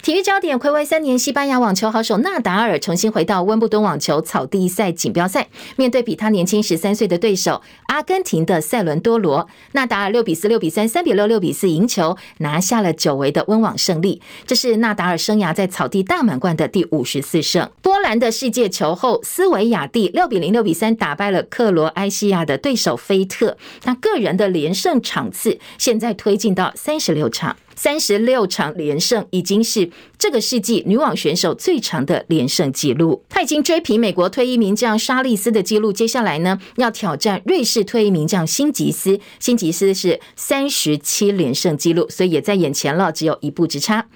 [0.00, 14.22] 体育焦点：睽违三年，西班牙网球好手纳达尔重新回到温布敦网球草地赛锦标赛，面对比他年轻十三岁的对手阿根廷的塞伦多罗，纳达尔六比四、六比三、三比六、六比四赢球，拿下了久违的温网胜利。
[14.46, 17.68] 这是纳达尔生涯在草地大满贯的第五十四胜。
[17.82, 27.56] 波兰的世界球后斯维亚蒂六比零、六比三打败了克罗埃西亚的对手菲特，他个人的连胜场次现在推进到三十六场。
[27.78, 29.88] 三十六场连胜已经是
[30.18, 33.22] 这个世纪女网选手最长的连胜纪录。
[33.28, 39.20] 她已经追平美国退役名将莎莉丝的纪录，接下来呢要挑战瑞士退役名将辛吉斯。
[39.38, 44.08] 辛吉斯是三十七连胜纪录，所以也在眼前了，只有一步之差。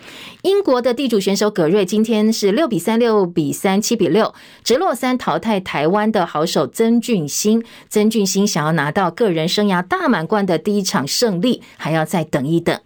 [0.43, 7.63] 英国的地主选手葛瑞今天是六比三、六比三、七比六直落三淘汰台湾的好手曾俊欣。
[7.89, 12.81] 曾俊欣想要拿到个人生涯大满贯的第一场胜利，还要再等一等。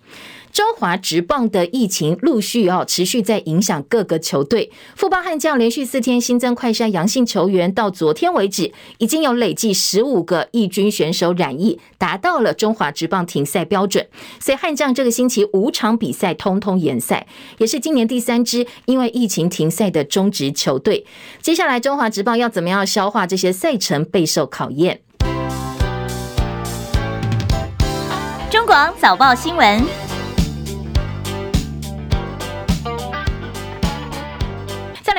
[0.56, 4.72] 中华职棒的疫情陆续哦持续在影响各个球队。
[4.94, 14.08] 富邦悍将连续四天新增快筛阳性球员，到昨天为止已经有累计十五个一军选手染疫，达到了中华职棒停赛标准。
[14.40, 17.26] 所以悍将这个星期五场比赛通通延赛，
[17.58, 21.04] 也是今年第三支因为疫情停赛的中职球队。
[21.42, 25.02] 接下来中华职棒要怎么样消化这些赛程，备受考验。
[28.50, 30.05] 中广早报新闻。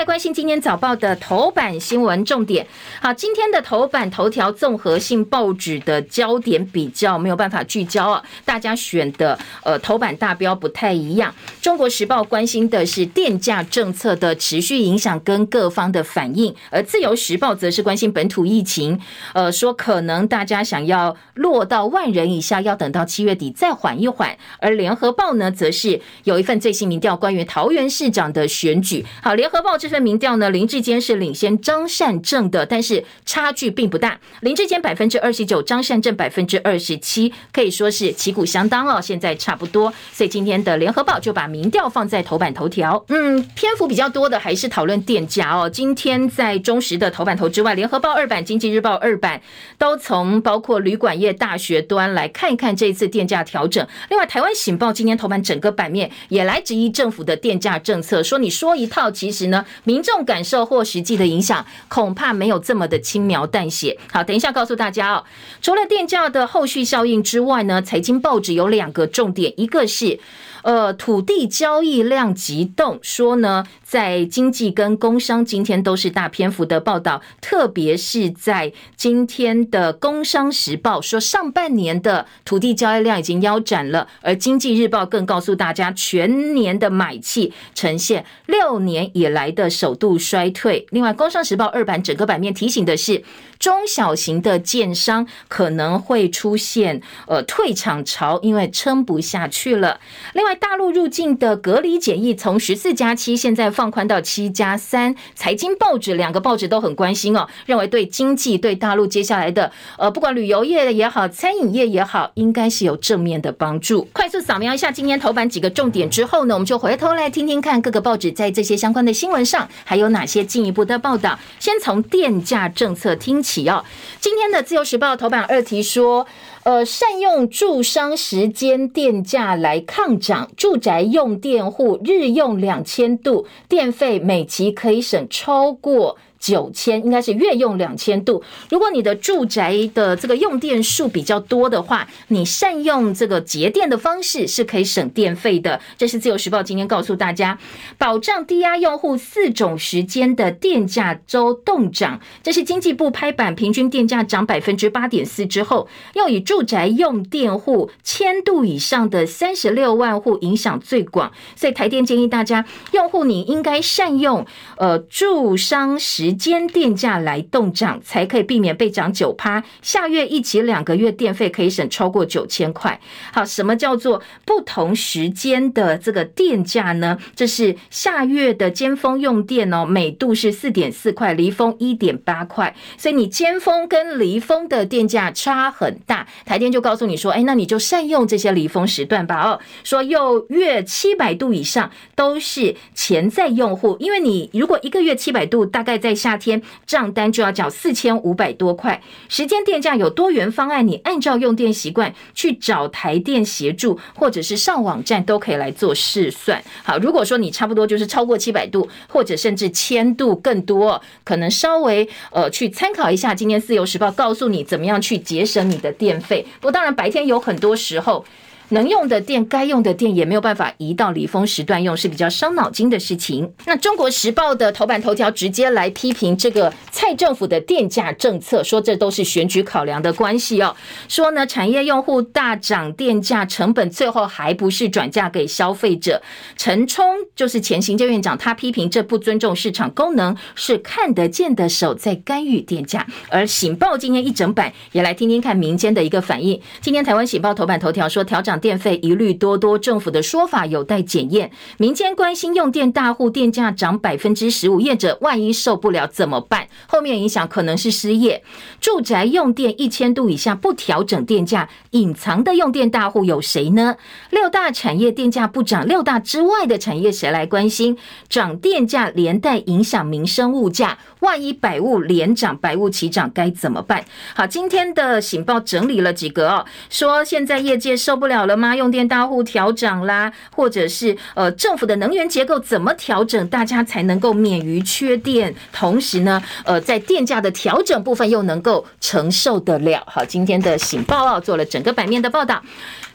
[0.07, 2.65] 关心今天早报的头版新闻重点。
[2.99, 11.33] 好，今天的头版头条综合性报纸的焦点比较没有办法聚焦啊，大家选的呃头版大标不太一样。
[11.61, 18.99] 中国时报关心的是电价政策的持续影响跟各方的反应，而自由时报则是关心本土疫情，
[19.33, 24.35] 呃，说可能大家想要落到万人以下，要等到七月底再缓一缓。
[24.59, 29.05] 而联合报呢，则是有一份最新民调，关于桃园市长的选举。
[29.21, 34.19] 好，联合报这份民调呢，林志坚是领先张善政的，但是是差距并不大。
[34.41, 39.01] 林志坚百分之二十九，张善政百分之二十七，可以说是旗鼓相当哦。
[39.01, 43.03] 现在差不多，所以今天的联合报就把民调放在头版头条。
[43.09, 45.69] 嗯，篇幅比较多的还是讨论电价哦。
[45.69, 49.41] 今天在中时的头版头之外，联合报二版、经济日报二版
[49.77, 53.85] 都从包括旅馆业、大学端来看一看这次电价调整。
[54.09, 63.97] 另外，台湾醒报今天头版整个版面也来质疑政府的电价政策，说你说一套，其实呢，民众感受或实际的影响恐怕没有这么么的轻描淡写。
[64.11, 65.25] 好，等一下告诉大家哦，
[65.61, 70.19] 除了电价的后续效应之外呢，财经报纸有两个重点，一个是。
[70.63, 90.85] 呃，土地交易量急冻，说呢，在经济跟工商今天都是大篇幅的报道，特别是在今天的《工商时报》说，上半年的土地交易量已经腰斩了，而《经济日报》更告诉大家，全年的买气呈现六年以来的首度衰退。
[90.91, 93.23] 另外，《工商时报》二版整个版面提醒的是，
[93.59, 99.99] 中小型的建商可能会出现呃退场潮，因为撑不下去了。
[100.33, 114.07] 另外，大陆入境的隔离检疫从十四加七现在放宽到七加三，财经报纸两个报纸都很关心哦，认为对经济对大陆接下来的呃不管旅游业也好，餐饮业也好，应该是有正面的帮助。
[114.13, 121.37] 快速扫描一下今天头版几个重点之后呢，我们就回头来听听看各个报纸在这些相关的新闻上还有哪些进一步的报道。
[121.59, 123.83] 先从电价政策听起哦，
[124.19, 126.27] 今天的自由时报头版二题说。
[126.67, 136.17] 呃，善用住商时间电价来抗涨，住宅用电户日用两千度电费，每期可以省超过。
[136.39, 138.43] 九千应该是月用两千度。
[138.69, 145.79] 如果你的住宅的这个用电数比较多的话，你善用这个节电的方式是可以省电费的。
[145.97, 147.57] 这是自由时报今天告诉大家，
[147.97, 152.19] 保障低压用户四种时间的电价周动涨。
[152.43, 164.45] 这是经济部拍板，平均电价涨百分之八点四之后，又以住宅用电户千度以上的三十六万户影响最广，所以台电建议大家用户你应该善用
[164.77, 166.26] 呃住商时。
[166.27, 169.63] 时间电价来动涨，才可以避免被涨九趴。
[169.81, 172.99] 下月一起两个月电费可以省超过九千块。
[173.31, 177.17] 好，什么叫做不同时间的这个电价呢？
[177.33, 182.75] 这是下月的尖峰用电哦，每度是四点四块，离峰一点八块。
[182.97, 186.27] 所以你尖峰跟离峰的电价差很大。
[186.43, 189.49] 台电就告诉你说，哎，那你就善用这些离峰时段吧。
[189.49, 206.61] 哦，说又月七百度以上都是潜在用户，因为你如果一个月七百度，大概在夏天账单就要缴四千五百多块，时间电价有多元方案，你按照用电习惯去找台电协助，或者是上网站都可以来做试算。
[206.83, 213.35] 好，如果说你差不多就是超过七百度，或者甚至千度更多，可能稍微呃去参考一下。
[213.35, 216.43] 今天自由时报告诉你怎么样去节省你的电费。
[216.59, 218.25] 不过当然白天有很多时候。
[218.69, 223.53] 能用的电，该用的电也没有办法移到离峰时段用，是比较伤脑筋的事情。
[223.65, 230.75] 那中国时报的头版头条直接来批评这个蔡政府的电价政策，说这都是选举考量的关系哦。
[231.07, 236.21] 说呢，产业用户大涨电价成本，最后还不是转嫁给消费者。
[236.57, 243.07] 陈冲就是前行政院长，他批评这不尊重市场功能，是看得见的手在干预电价。
[243.29, 246.59] 而醒报今天一整版也来听听看民间的一个反应。
[246.81, 251.51] 今天台湾醒报头版头条说调整电费一律多多，政府的说法有待检验。
[251.77, 256.67] 民间关心用电大户电价涨百分之十五，业者万一受不了怎么办？
[256.87, 258.43] 后面影响可能是失业。
[258.79, 263.95] 住宅用电一千度以下不调整电价，隐藏的用电大户有谁呢？
[264.29, 267.97] 六大产业电价不涨，六大之外的产业谁来关心？
[268.29, 274.03] 涨电价连带影响民生物价，万一百物连涨，百物齐涨该怎么办？
[274.35, 278.75] 好，今天的醒报整理了几个哦，说现在业界受不了了吗？
[278.75, 290.01] 用电大户调整啦，或者是呃政府的能源结构怎么调整，大家才能够免于缺电，同时呢，呃在电价的调整部分又能够承受得了。
[290.07, 292.59] 好，今天的醒报啊做了整个版面的报道。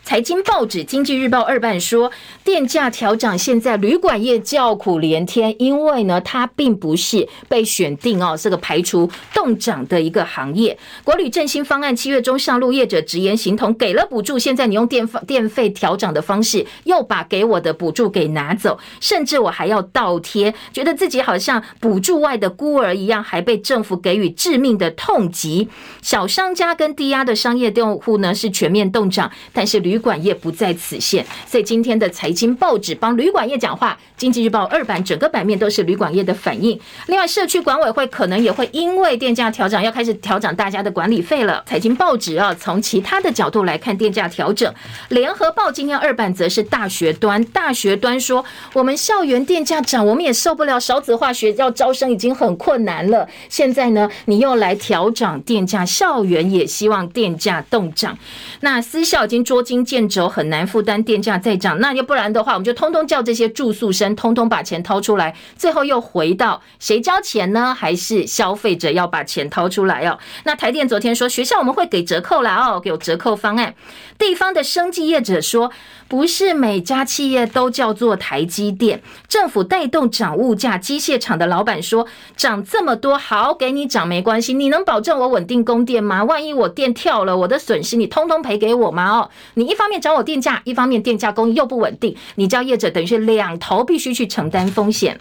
[0.04, 2.10] 财经报纸《经济日报》二版说，
[2.44, 10.76] 电价调涨，现在旅馆业叫苦连天，因为呢，它并不是被选定哦，这个排除冻涨的一个行业。
[11.04, 25.68] 国旅振兴方案七月中上路，业者直言形同给了补助，现在你用电电费调涨的方式，又把给我的补助给拿走，甚至我还要倒贴，觉得自己好像补助外的孤儿一样，还被政府给予致命的痛击。
[26.02, 36.80] 小商家跟低压的商业用户呢，是全面冻涨，但是旅旅馆业不在此限，所以今天的财经报纸帮旅馆业讲话，《经济日报》二版整个版面都是旅馆业的反应。
[37.08, 41.62] 另外，社区管委会可能也会因为电价调整，要开始调整大家的管理费了。
[41.66, 44.74] 财经报纸啊，从其他的角度来看电价调整。
[45.10, 58.16] 联合报今天二版则是大学端，大学端说，我们校园电价涨，我们也受不了，少子化学要招生已经很困难了，现在呢，你又来调涨电价，校园也希望电价动涨。
[58.60, 61.78] 那私校已经捉襟见肘，很难负担电价再涨。
[61.80, 65.34] 那要不然的话，我们就通通叫这些住宿生通通把钱掏出来。
[65.56, 67.74] 最后又回到谁交钱呢？
[67.74, 70.18] 还是消费者要把钱掏出来哦？
[70.44, 73.74] 那台电昨天说，学校我们会给折扣啦哦，有折扣方案。
[74.18, 75.70] 地方的生计业者说，
[76.12, 79.00] 不是每家企业都叫做台积电。
[79.28, 82.06] 政府带动涨物价，机械厂的老板说，
[82.36, 84.52] 涨这么多，好给你涨没关系。
[84.52, 86.22] 你能保证我稳定供电吗？
[86.22, 89.10] 万一我电跳了，我的损失你通通赔给我吗？
[89.10, 95.18] 哦，你一方面涨我电价，一方面电价供应又不稳定，你叫业者等于是两头必须去承担风险。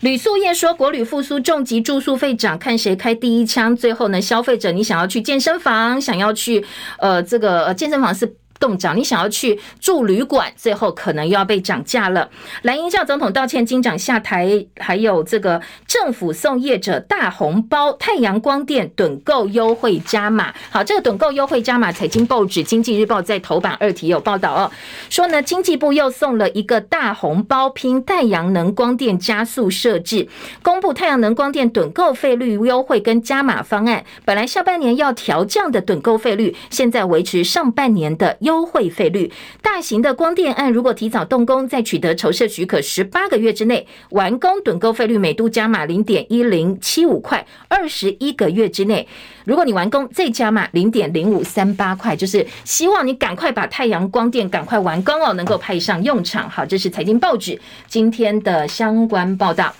[0.00, 3.74] 吕素燕说，国旅复苏，重疾住宿费涨，看谁开第一枪。
[3.74, 6.62] 最后呢，消费者你想要去健身房，想要去
[6.98, 8.36] 呃这个呃健身房是。
[8.58, 12.28] 冻涨，你想要去住旅馆，最后可能又要被涨价了。
[12.62, 20.52] 蓝营叫总统道歉，金长下台，还有这个政府送业者大红包，太阳光电趸购优惠加码。
[20.70, 24.70] 好，这个趸购优惠加码，财经报纸《经济日报》在头版二题有报道哦，
[25.08, 30.28] 说呢，经济部又送了一个大红包，拼太阳能光电加速设置，
[30.62, 34.04] 公布太阳能光电趸购费率优惠跟加码方案。
[34.24, 38.36] 本来下半年要调降的趸购费率，现在维持上半年的。
[38.48, 39.30] 优惠费率，
[39.60, 49.06] 大型的光电案如果提早动工，在取得筹设许可十八个月之内完工，趸购费率每度加码零点一零七五块；二十一个月之内，
[49.44, 56.48] 如果你完工再加码零点零五三八块，就是希望你赶快把太阳光电赶快完工哦，能够派上用场。
[56.48, 59.74] 好，这是财经报纸今天的相关报道。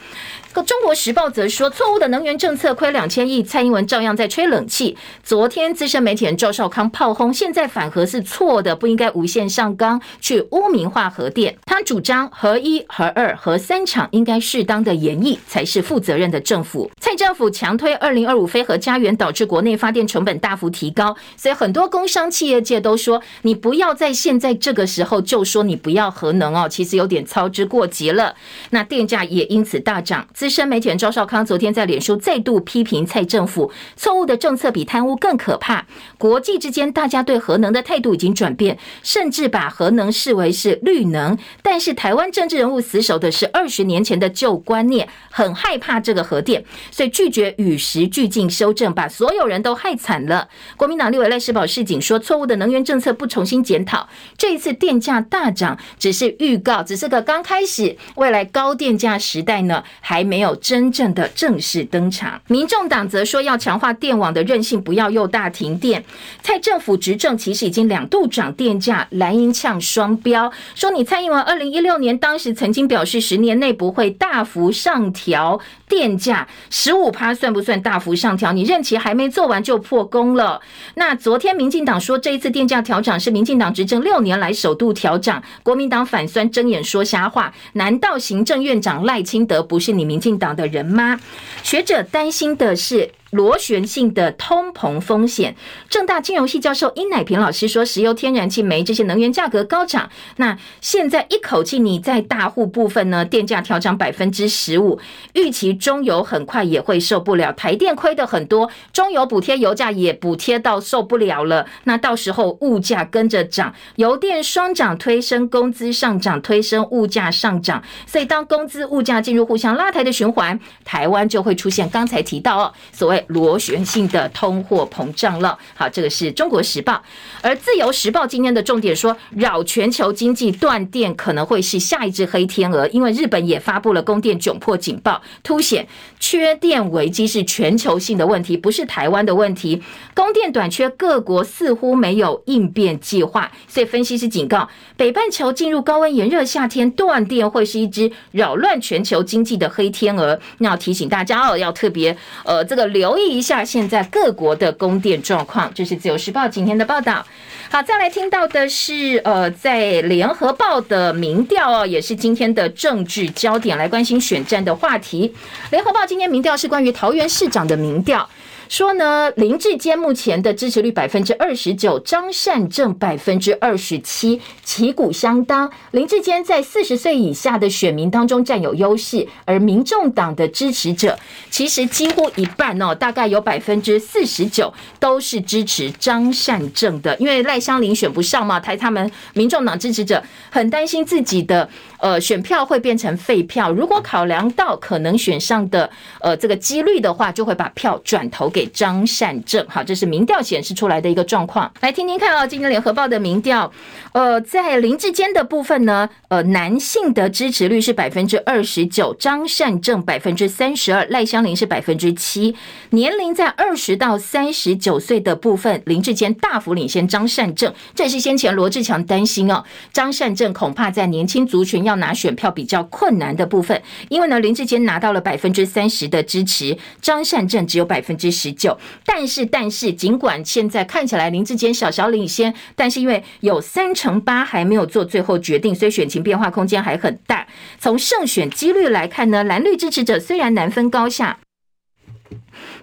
[0.62, 4.96] 中国时报则说，错误的能源政策亏两千亿，蔡英文照样在吹冷气。
[5.22, 11.56] 昨天资深媒体人赵少康炮轰，现在反核是错的，不应该无限上纲去污名化核电。
[11.64, 16.90] 他主张核一、核二、核三厂应该适当的演绎，才是负责任的政府。
[17.00, 28.34] 蔡政府强推二零二五非核家园，导致国内发电成本大幅提高，所以很多工商企业界都说，你不要在现在这个时候就说你不要核能哦，其实有点操之过急了。
[28.70, 30.26] 那电价也因此大涨。
[30.34, 35.86] 资深媒体人赵少康昨天在脸书再度批评蔡政府错误的政策比贪污更可怕。
[36.16, 41.36] 国际之间，大家对核能的态度已经转变，甚至把核能视为是绿能。
[41.62, 50.49] 但是台湾政治人物死守的是二十年前的旧观念，很害怕这个核电，所以拒绝与时俱进修正，把所有人都害惨了。
[50.76, 60.39] 国民党立委赖士葆示警说，错误的能源政策不重新检讨，这一次电价大涨只是预告，只是个刚开始，未来高电价时代呢还没。
[60.39, 62.41] 有真正的正式登场。
[62.47, 66.05] 民众党则说要强化电网的韧性，不要又大停电。
[66.45, 75.59] 蔡政府执政其实已经两度涨电价，蓝营呛双标，说你蔡英文二零一六年当时曾经表示十年内不会大幅上调
[75.89, 78.53] 电价，十五趴算不算大幅上调？
[78.53, 80.61] 你任期还没做完就破功了。
[80.95, 91.21] 那昨天民进党说这一次电价调涨是民进党执政六年来首度调涨，国民党反酸睁眼说瞎话，难道行政院长赖清德不是你民进党的人吗？
[91.62, 93.11] 学者担心的是。
[93.31, 95.55] 螺旋性的通膨风险，
[95.91, 104.99] 正大金融系教授殷乃平老师说，石油、天然气、煤这些能源价格高涨，那现在一口气你在大户部分呢，电价调涨百分之十五，
[105.35, 123.18] 预期中油很快也会受不了，台电亏的很多，中油补贴油价也补贴到受不了了，那到时候物价跟着涨，油电双涨推升工资上涨，推升物价上涨，所以当工资物价进入互相拉抬的循环，台湾就会出现刚才提到哦，所谓。
[123.29, 125.59] 螺旋性的通货膨胀了。
[125.75, 127.03] 好，这个是中国时报，
[127.43, 135.87] 而自由时报今天的重点说，扰全球经济断电可能会是下一只黑天鹅，因为日本也发布了供电窘迫警报，凸显
[136.21, 139.83] 缺电危机是全球性的问题，不是台湾的问题。
[140.14, 150.39] 供电短缺，各国似乎没有应变计划，所以分析师警告，北半球进入高温炎热夏天，断电会是一只扰乱全球经济的黑天鹅。
[150.59, 155.71] 那要提醒大家哦，要特别呃这个留意一下现在各国的供电状况。
[155.75, 157.25] 这是自由时报今天的报道。
[157.71, 165.35] 好，再来听到的是呃，在联合报的民调哦，也是今天的政治焦点，来关心选战的话题。
[165.71, 168.27] 联合报今天民调是关于桃园市长的民调。
[168.69, 175.71] 说呢，林志坚目前的支持率百分之二十九，张善政百分之二十七，旗鼓相当。
[175.93, 181.19] 林志坚在四十岁以下的选民当中占有优势，而民众党的支持者
[181.51, 195.90] 其实几乎一半哦，大概有百分之四十九都是支持张善政的，因为赖香林选不上嘛，台他们民众党支持者很担心自己的呃选票会变成废票，如果考量到可能选上的
[196.20, 198.68] 呃这个几率的话，就会把票转投给。
[198.78, 201.72] 张善政，好，这是民调显示出来的一个状况。
[201.80, 203.72] 来听听看哦，今天联合报的民调，
[204.12, 212.55] 呃，在林志坚的部分呢，呃，男性的支持率是百分之二十九，张善政百分之三十二，赖香林是百分之七。
[212.90, 228.53] 年龄在二十到三十九岁的部分，林志坚大幅领先张善政，这也是先前罗志强担心哦，张善政恐怕在年轻族群要拿选票比较困难的部分，因为呢，林志坚拿到了百分之三十的支持，张善政只有百分之十。
[228.53, 228.76] 九，
[229.07, 237.47] 但是但是，尽管现在看起来林志坚小小领先，但是因为有三成八还没有做最后决定，所以选情变化空间还很大。
[237.78, 241.39] 从胜选几率来看呢，蓝绿支持者虽然难分高下。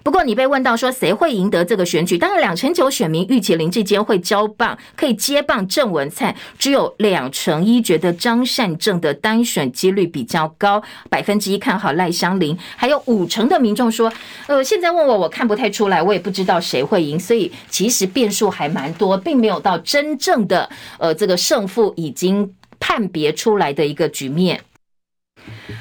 [0.06, 2.16] 不过，你被问到说谁会赢得这个选举？
[2.16, 10.80] 当然，两成九选民预期林智坚会交棒，可以接棒郑文灿，只有两成一觉得张善政的单选几率比较高，
[11.10, 14.12] 百分之一看好赖香伶，还有五成的民众说，
[14.46, 22.48] 呃，现在问我，我看不太出来，我也不知道谁会赢，所以其实变数还蛮多，并没有到真正的呃这个胜负已经
[22.78, 24.60] 判别出来的一个局面。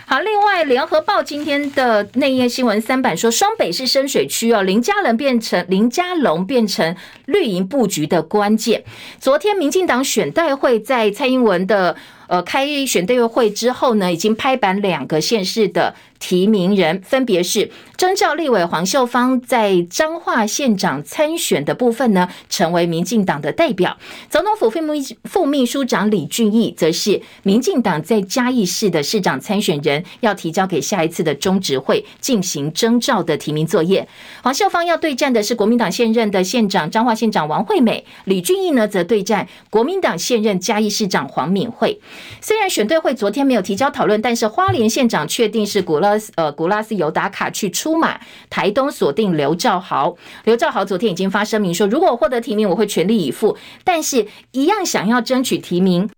[0.06, 6.96] 好，另外，《联合报》今天的内页新闻三版说，双北是深水区哦，林佳龙变成林佳龙变成
[7.26, 8.84] 绿营布局的关键。
[9.20, 11.96] 昨天，民进党选代会在蔡英文的
[12.28, 15.96] 呃开选代会之后呢，已经拍板两个县市的。
[16.20, 23.98] 提名人分别是征召立委黄秀芳在彰化县长参选的部分呢，成为民进党的代表；
[24.30, 34.08] 总统府副秘副秘书长李俊毅则是民进党在嘉义市的市长参选人，要提交给下一次的中执会进行征召的提名作业。
[34.42, 42.00] 黄秀芳要对战的是国民党现任的县长彰化县长王惠美，李俊毅呢则对战国民党现任嘉义市长黄敏惠。
[42.42, 46.00] 虽然选对会昨天没有提交讨论，但是花莲县长确定是国
[46.36, 50.16] 呃，古拉斯尤达卡去出马，台东锁定刘兆豪。
[50.44, 56.10] 刘兆豪昨天已经发声明说，如果获得提名，我会全力以赴，但是一样想要争取提名。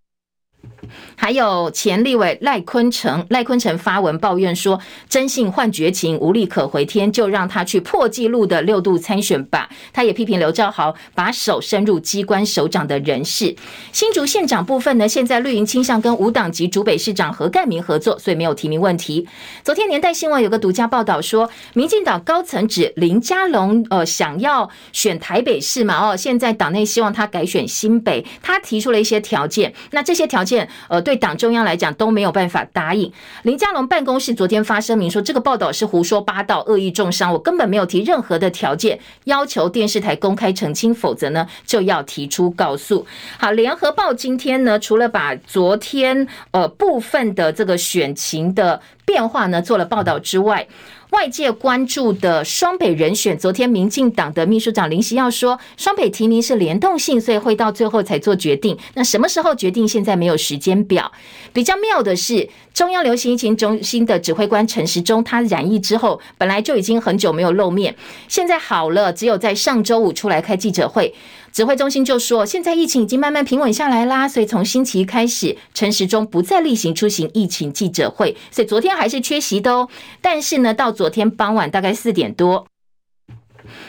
[1.15, 13.55] 还有前立委赖坤成，赖坤成发文抱怨说：“真性换绝情，无力可回天，就让他去破纪录的六度参选吧。”他也批评刘兆豪把手伸入机关首长的人事。
[13.91, 19.27] 新竹县长部分呢，现在绿营倾向跟无党籍竹北市长何干明合作，所以没有提名问题。
[19.63, 30.66] 昨天年代新闻有个独家报道说，民进党高层指林佳龙呃想要选台北市嘛，哦，现在党内希望他改选新北，他提出了一些条件，那这些条件。
[30.87, 33.11] 呃，对党中央来讲都没有办法答应。
[33.43, 43.05] 林佳龙办公室昨天发声明说，这个报道是胡说八道、恶意中伤，我根本没有提任何的条件，要求电视台公开澄清，否则呢就要提出告诉。
[43.37, 50.67] 好，联合报今天呢，除了把昨天呃部分的这个选情的变化呢做了报道之外，
[51.11, 58.77] 外界关注的双北人选，昨天民进党的秘书长林锡耀说，双北提名是联动性，所以会到最后才做决定。
[58.95, 59.87] 那什么时候决定？
[59.87, 61.09] 现在没有时间表。
[61.53, 67.95] 比较妙的是，中央流行疫情中心的指挥官陈时中，他染疫之后，本来就已经很久没有露面，
[68.27, 71.13] 现在好了，只有在上周五出来开记者会。
[71.57, 79.89] 指挥中心就说，现在疫情已经慢慢平稳下来啦，所以从星期一开始，陈时中不再例行出席疫情记者会，所以昨天还是缺席的哦。
[80.21, 82.67] 但是呢，到昨天傍晚大概四点多。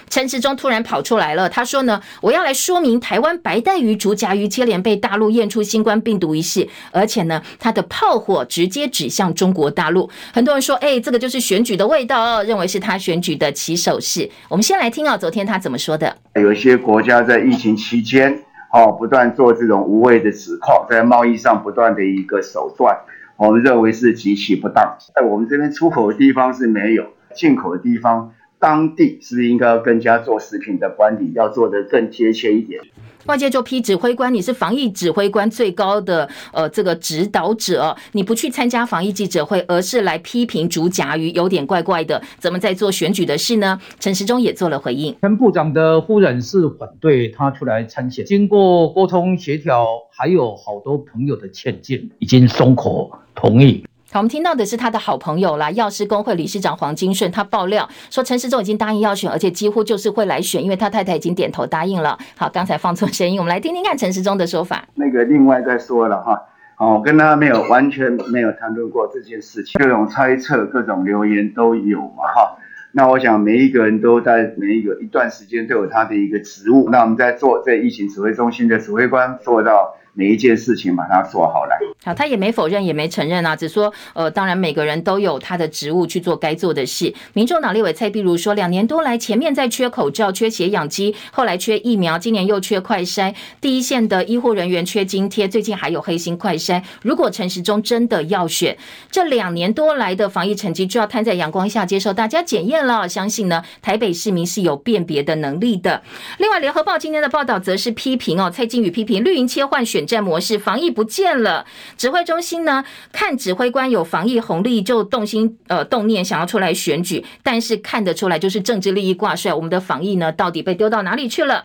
[0.09, 10.09] 陈时中突然跑出来了，他说呢，我要来说明台湾白带鱼、竹荚鱼接连被大陆验出新冠病毒一事，而且呢，他的炮火直接指向中国大陆。
[10.33, 14.29] 很多人说，哎，这个就是选举的味道哦，认为是他选举的起手式。
[14.49, 16.17] 我们先来听啊，昨天他怎么说的？
[16.35, 18.43] 有些国家在疫情期间，
[18.73, 22.97] 哦，不断做这种无谓的指控，在贸易上不断的一个手段。
[23.37, 27.05] 我们认为是极其不当，在我们这边出口的地方是没有，
[27.37, 32.81] 进口的地方，当地是不是应该要更加做食品的管理，要做得更贴切一点。
[33.27, 42.23] 外界就批指挥官，你是防疫指挥官最高的呃这个指导者，你不去参加防疫记者会，而是来批评竹夹鱼，有点怪怪的。
[42.39, 43.79] 怎么在做选举的事呢？
[44.01, 45.15] 陈时中也做了回应。
[45.21, 53.85] 陈部长的夫人是反对他出来参选，经过沟通协调，还有好多朋友的劝进，已经松口同意。
[54.11, 62.19] 好，我们听到的是他的好朋友啦，药师公会理事长黄金顺，他爆料说陈时中已经答应要选，而且几乎就是会来选，因为他太太已经点头答应了。
[62.35, 64.83] 好，刚才放错声音，我们来听听看陈时中的说法。
[64.95, 66.41] 那个另外再说了哈，
[66.79, 72.57] 哦，跟他没有完全没有谈论过这件事情，各种猜测、各种留言都有嘛哈。
[72.93, 79.97] 那我想每一个人都在每一个一段时间都有他的一个职务，那我们在做这疫情指挥中心的指挥官做到。
[80.19, 81.79] 每一件事情把它做好来。
[82.05, 87.15] 好，他也没否认，也没承认啊，只说呃，当然每个人都有他的职务去做该做的事。
[87.35, 96.83] 民众党立委蔡壁如说，两年多来，前面在缺口罩、缺血氧机，后来缺疫苗，今年又缺快筛，第一线的医护人员缺津贴，最近还有黑心快筛。
[97.03, 98.77] 如果陈时中真的要选，
[99.13, 103.09] 这两年多来的防疫成绩就要摊在阳光下接受大家检验了。
[103.09, 106.03] 相信呢，台北市民是有辨别的能力的。
[106.39, 111.65] 另外，联合报今天的报道则是批评哦，蔡金宇批评绿营切换选战模式，防疫不见了。
[111.97, 112.83] 指挥中心呢，
[113.13, 119.53] 看指挥官有防疫红利就动心呃动念想要出来选举，但是看得出来就是政治利益挂帅。
[119.55, 121.65] 我们的防疫呢，到底被丢到哪里去了？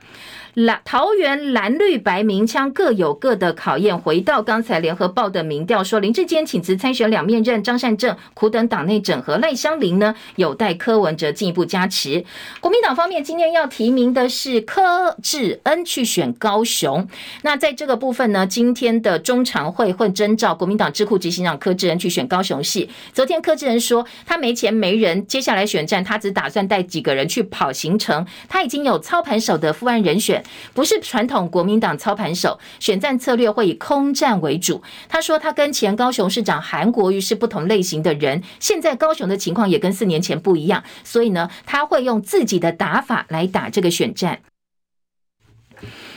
[0.53, 3.97] 蓝桃园蓝绿白鸣枪各有各的考验。
[3.97, 12.23] 回到刚才联合报的民调说，林志坚请辞参选两面刃，张善政苦等党内整合，赖香伶呢有待柯文哲进一步加持。
[12.59, 17.07] 国民党方面今天要提名的是柯志恩去选高雄。
[17.41, 22.87] 那在这个部分呢，今天的中常会会征召国民党智库执行长柯志恩去选高雄市。
[23.11, 30.42] 昨天柯志恩说他没钱没人，接下来选战他只打算带几个人去跑行程，他已经有操盘手的副案人选。
[30.73, 34.81] 不是传统国民党操盘手，选战策略会以空战为主。
[35.07, 44.39] 他说，他跟前高雄市长韩国瑜是不同类型的人，现在高雄的情况也跟四年前不一样，所以呢，他会用自己的打法来打这个选战。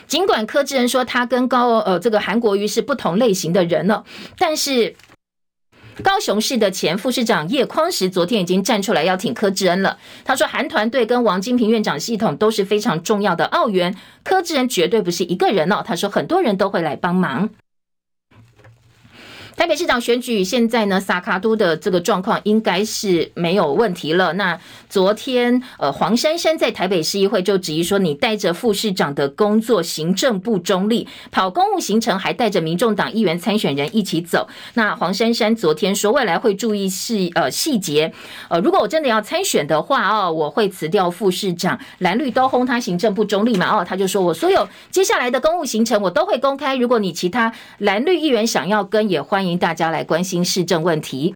[0.06, 4.04] 尽管柯志恩说他跟高呃这个韩国瑜是不同类型的人了，
[4.38, 4.94] 但是。
[6.02, 9.96] 高雄市的前副市长叶匡时昨天已经站出来要挺柯志恩了。
[10.24, 15.82] 他说，韩团队跟王金平院长系统都是非常重要的澳元，柯志恩绝对不是一个人哦。
[15.84, 17.48] 他说，很多人都会来帮忙。
[19.56, 24.34] 台北市长选举现在呢，萨卡都的这个状况应该是没有问题了。
[24.34, 34.46] 那昨天，呃，黄珊珊在台北市议会就质疑说，你带着副市长的工作，行政不中立，跑公务行程还带着民众党议员参选人一起走。
[34.74, 38.12] 那黄珊珊昨天说，未来会注意细呃细节。
[38.50, 43.74] 呃，如果我真的要参选的话哦，我会辞掉副市长，蓝绿都轰他行政不中立嘛。
[43.74, 46.76] 哦，他就说我所有接下来的公务行程我都会公开。
[46.76, 49.45] 如果你其他蓝绿议员想要跟，也欢迎。
[49.46, 51.32] 欢迎大家来关心市政问题。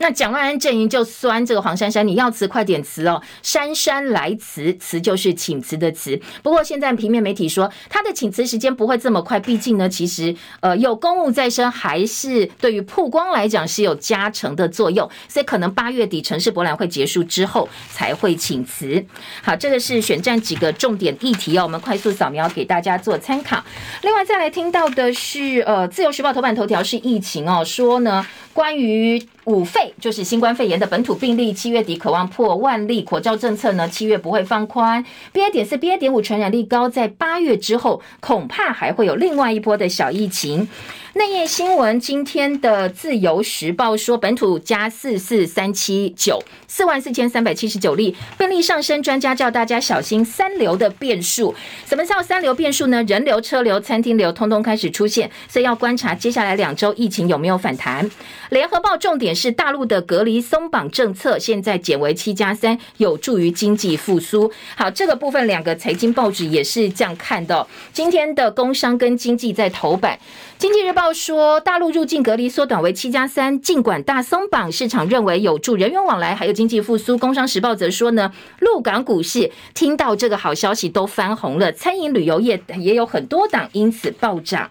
[0.00, 6.18] 那蒋万安阵营就酸这个黄珊珊，你要辞快点辞哦，姗姗来辞，辞就是请辞的辞。
[6.42, 19.04] 不过现在平面媒体说他的请辞时间不会这么快，毕竟呢，其实呃有公务在身，还是对于曝光来讲是有加成的作用，所以可能八月底城市博览会结束之后才会请辞。
[19.42, 23.62] 好，这个是选战几个重点议题哦，我们快速扫描给大家做参考。
[24.00, 29.22] 另外再来听到的是呃自由时报头版头条是疫情哦，说呢关于。
[29.44, 35.02] 五肺就是新冠肺炎的本土病例，七月底渴望破万例，口罩政策呢，七月不会放宽。
[35.32, 40.68] BA 点四、BA 点五传染力高，在八月之后恐怕还会有另外一波的小疫情。
[41.14, 51.52] 内页新闻，今天的自由时报说，本土加四四三七九四万四千三百七十九例病例上升，专家叫大家小心三流的变数。
[51.84, 53.02] 什么叫三流变数呢？
[53.04, 58.08] 人流、车流、餐厅流，通通开始出现，所以要观察接下来两周疫情有没有反弹。
[58.50, 59.29] 联合报重点。
[59.34, 64.50] 是大陆的隔离松绑政策现在减为七加三，有助于经济复苏。
[64.76, 67.66] 好，这个部分两个财经报纸也是这样看的。
[67.92, 70.18] 今天的工商跟经济在头版。
[70.58, 77.16] 经济日报说，大陆入境隔离缩短为七加三，尽管大松绑，市场认为有助人员往来，还有经济复苏。
[77.16, 84.70] 工商时报则说呢，陆港股市听到这个好消息都翻红了，餐饮旅游业也有很多档因此暴涨。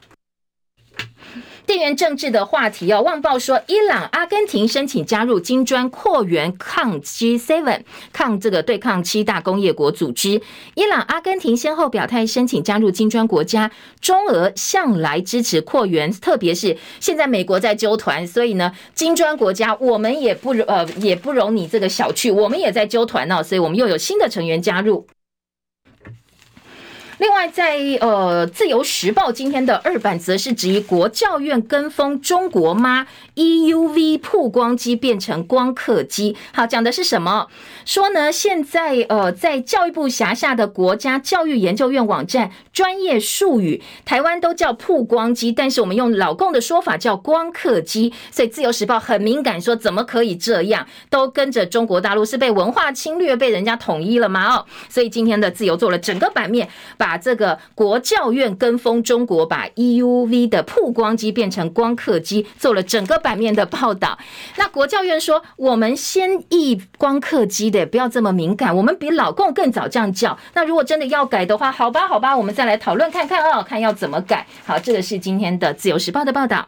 [1.69, 10.41] 地缘政治的话题哦，旺报说，伊朗、阿根廷申请加入金砖扩员抗 G7，抗这个对抗七大工业国组织。
[10.73, 13.69] 伊朗、阿根廷先后表态申请加入金砖国家，
[14.01, 25.05] 中俄向来支持扩员，特别是现在美国在纠团，所以呢，金砖国家我们也不容呃也不容你这个小觑，我们也在纠团呢，所以我们又有新的成员加入。
[27.19, 37.47] 另外在，呃《自由时报》今天的二版，则是质疑国教院跟风中国吗？EUV 曝光机变成光刻机，好，讲的是什么？
[37.85, 50.87] 说呢，现在呃，在教育部辖下的国家教育研究院网站专业术语，台湾都叫曝光机，但是我们用老共的说法叫光刻机，所以《自由时报》很敏感，说怎么可以这样？
[51.09, 54.55] 都跟着中国大陆是被文化侵略，被人家统一了吗？
[54.55, 64.19] 哦，所以今天的《自由》做了整个版面，把把这个国教院跟风中国，把 EUV 的曝光机变成光刻机，做了整个版面的报道。
[64.57, 68.77] 那国教院说，我们先译光刻机的，不要这么敏感。
[68.77, 70.37] 我们比老共更早这样叫。
[70.53, 74.45] 那如果真的要改的话，好吧，好吧，我们再来讨论看看哦，看要怎么改。
[74.63, 76.67] 好，这个是今天的自由时报的报道。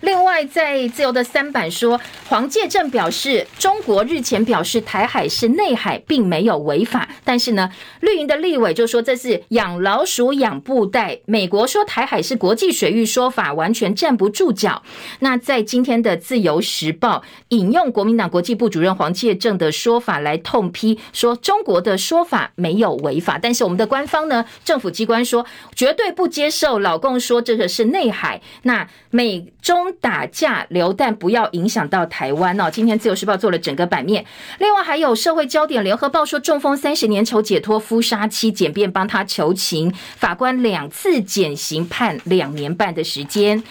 [0.00, 7.06] 另外，在自由的三版说，黄介正表示，中国日前表示台海是内海，并没有违法。
[7.22, 7.70] 但是呢，
[8.00, 11.18] 绿营的立委就说这是养老鼠养布袋。
[11.26, 14.82] 美国说台海是国际水域，说法完全站不住脚。
[15.18, 23.38] 那在今天的自由时报引用国民党国际部主任黄介正的说法来痛批，说中国的说法没有违法。
[23.38, 25.44] 但是我们的官方呢，政府机关说
[25.74, 28.40] 绝对不接受老共说这个是内海。
[28.62, 29.89] 那美中。
[30.00, 32.70] 打架流弹不要影响到台湾哦。
[32.70, 34.24] 今天自由时报做了整个版面，
[34.58, 43.62] 另外还有社会焦点，联合报说中风三十年求解脱，夫杀妻简便帮他求情，法官两次减刑判两年半的时间。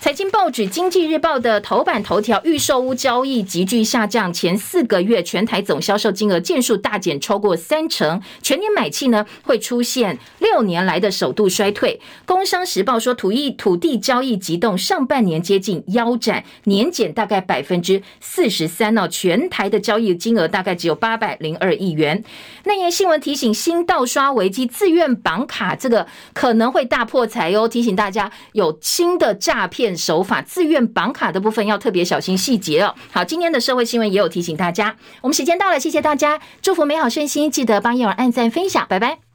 [0.00, 12.00] 财经报纸《经济日报》的头版头条：预售屋交易急剧下降，前四个月全台总销售金额件数大减超过三成，全年买气呢会出现六年来的首度衰退。
[12.24, 22.24] 《工商时报》说土地土地交易急冻，上半年接近腰斩，年减大概百分之四十三哦，全台的交易金额大概只有八百零二亿元。
[22.64, 29.89] 内页新闻提醒：新盗刷危机，自愿绑卡这个可能会大破财哦，提醒大家有新的诈骗。
[29.96, 32.94] 手法自愿绑卡的部分要特别小心细节哦。
[33.12, 34.96] 好，今天的社会新闻也有提醒大家。
[35.20, 39.29] 我们时间到了，谢谢大家，祝福美好顺心，记得帮叶儿按赞分享，拜拜。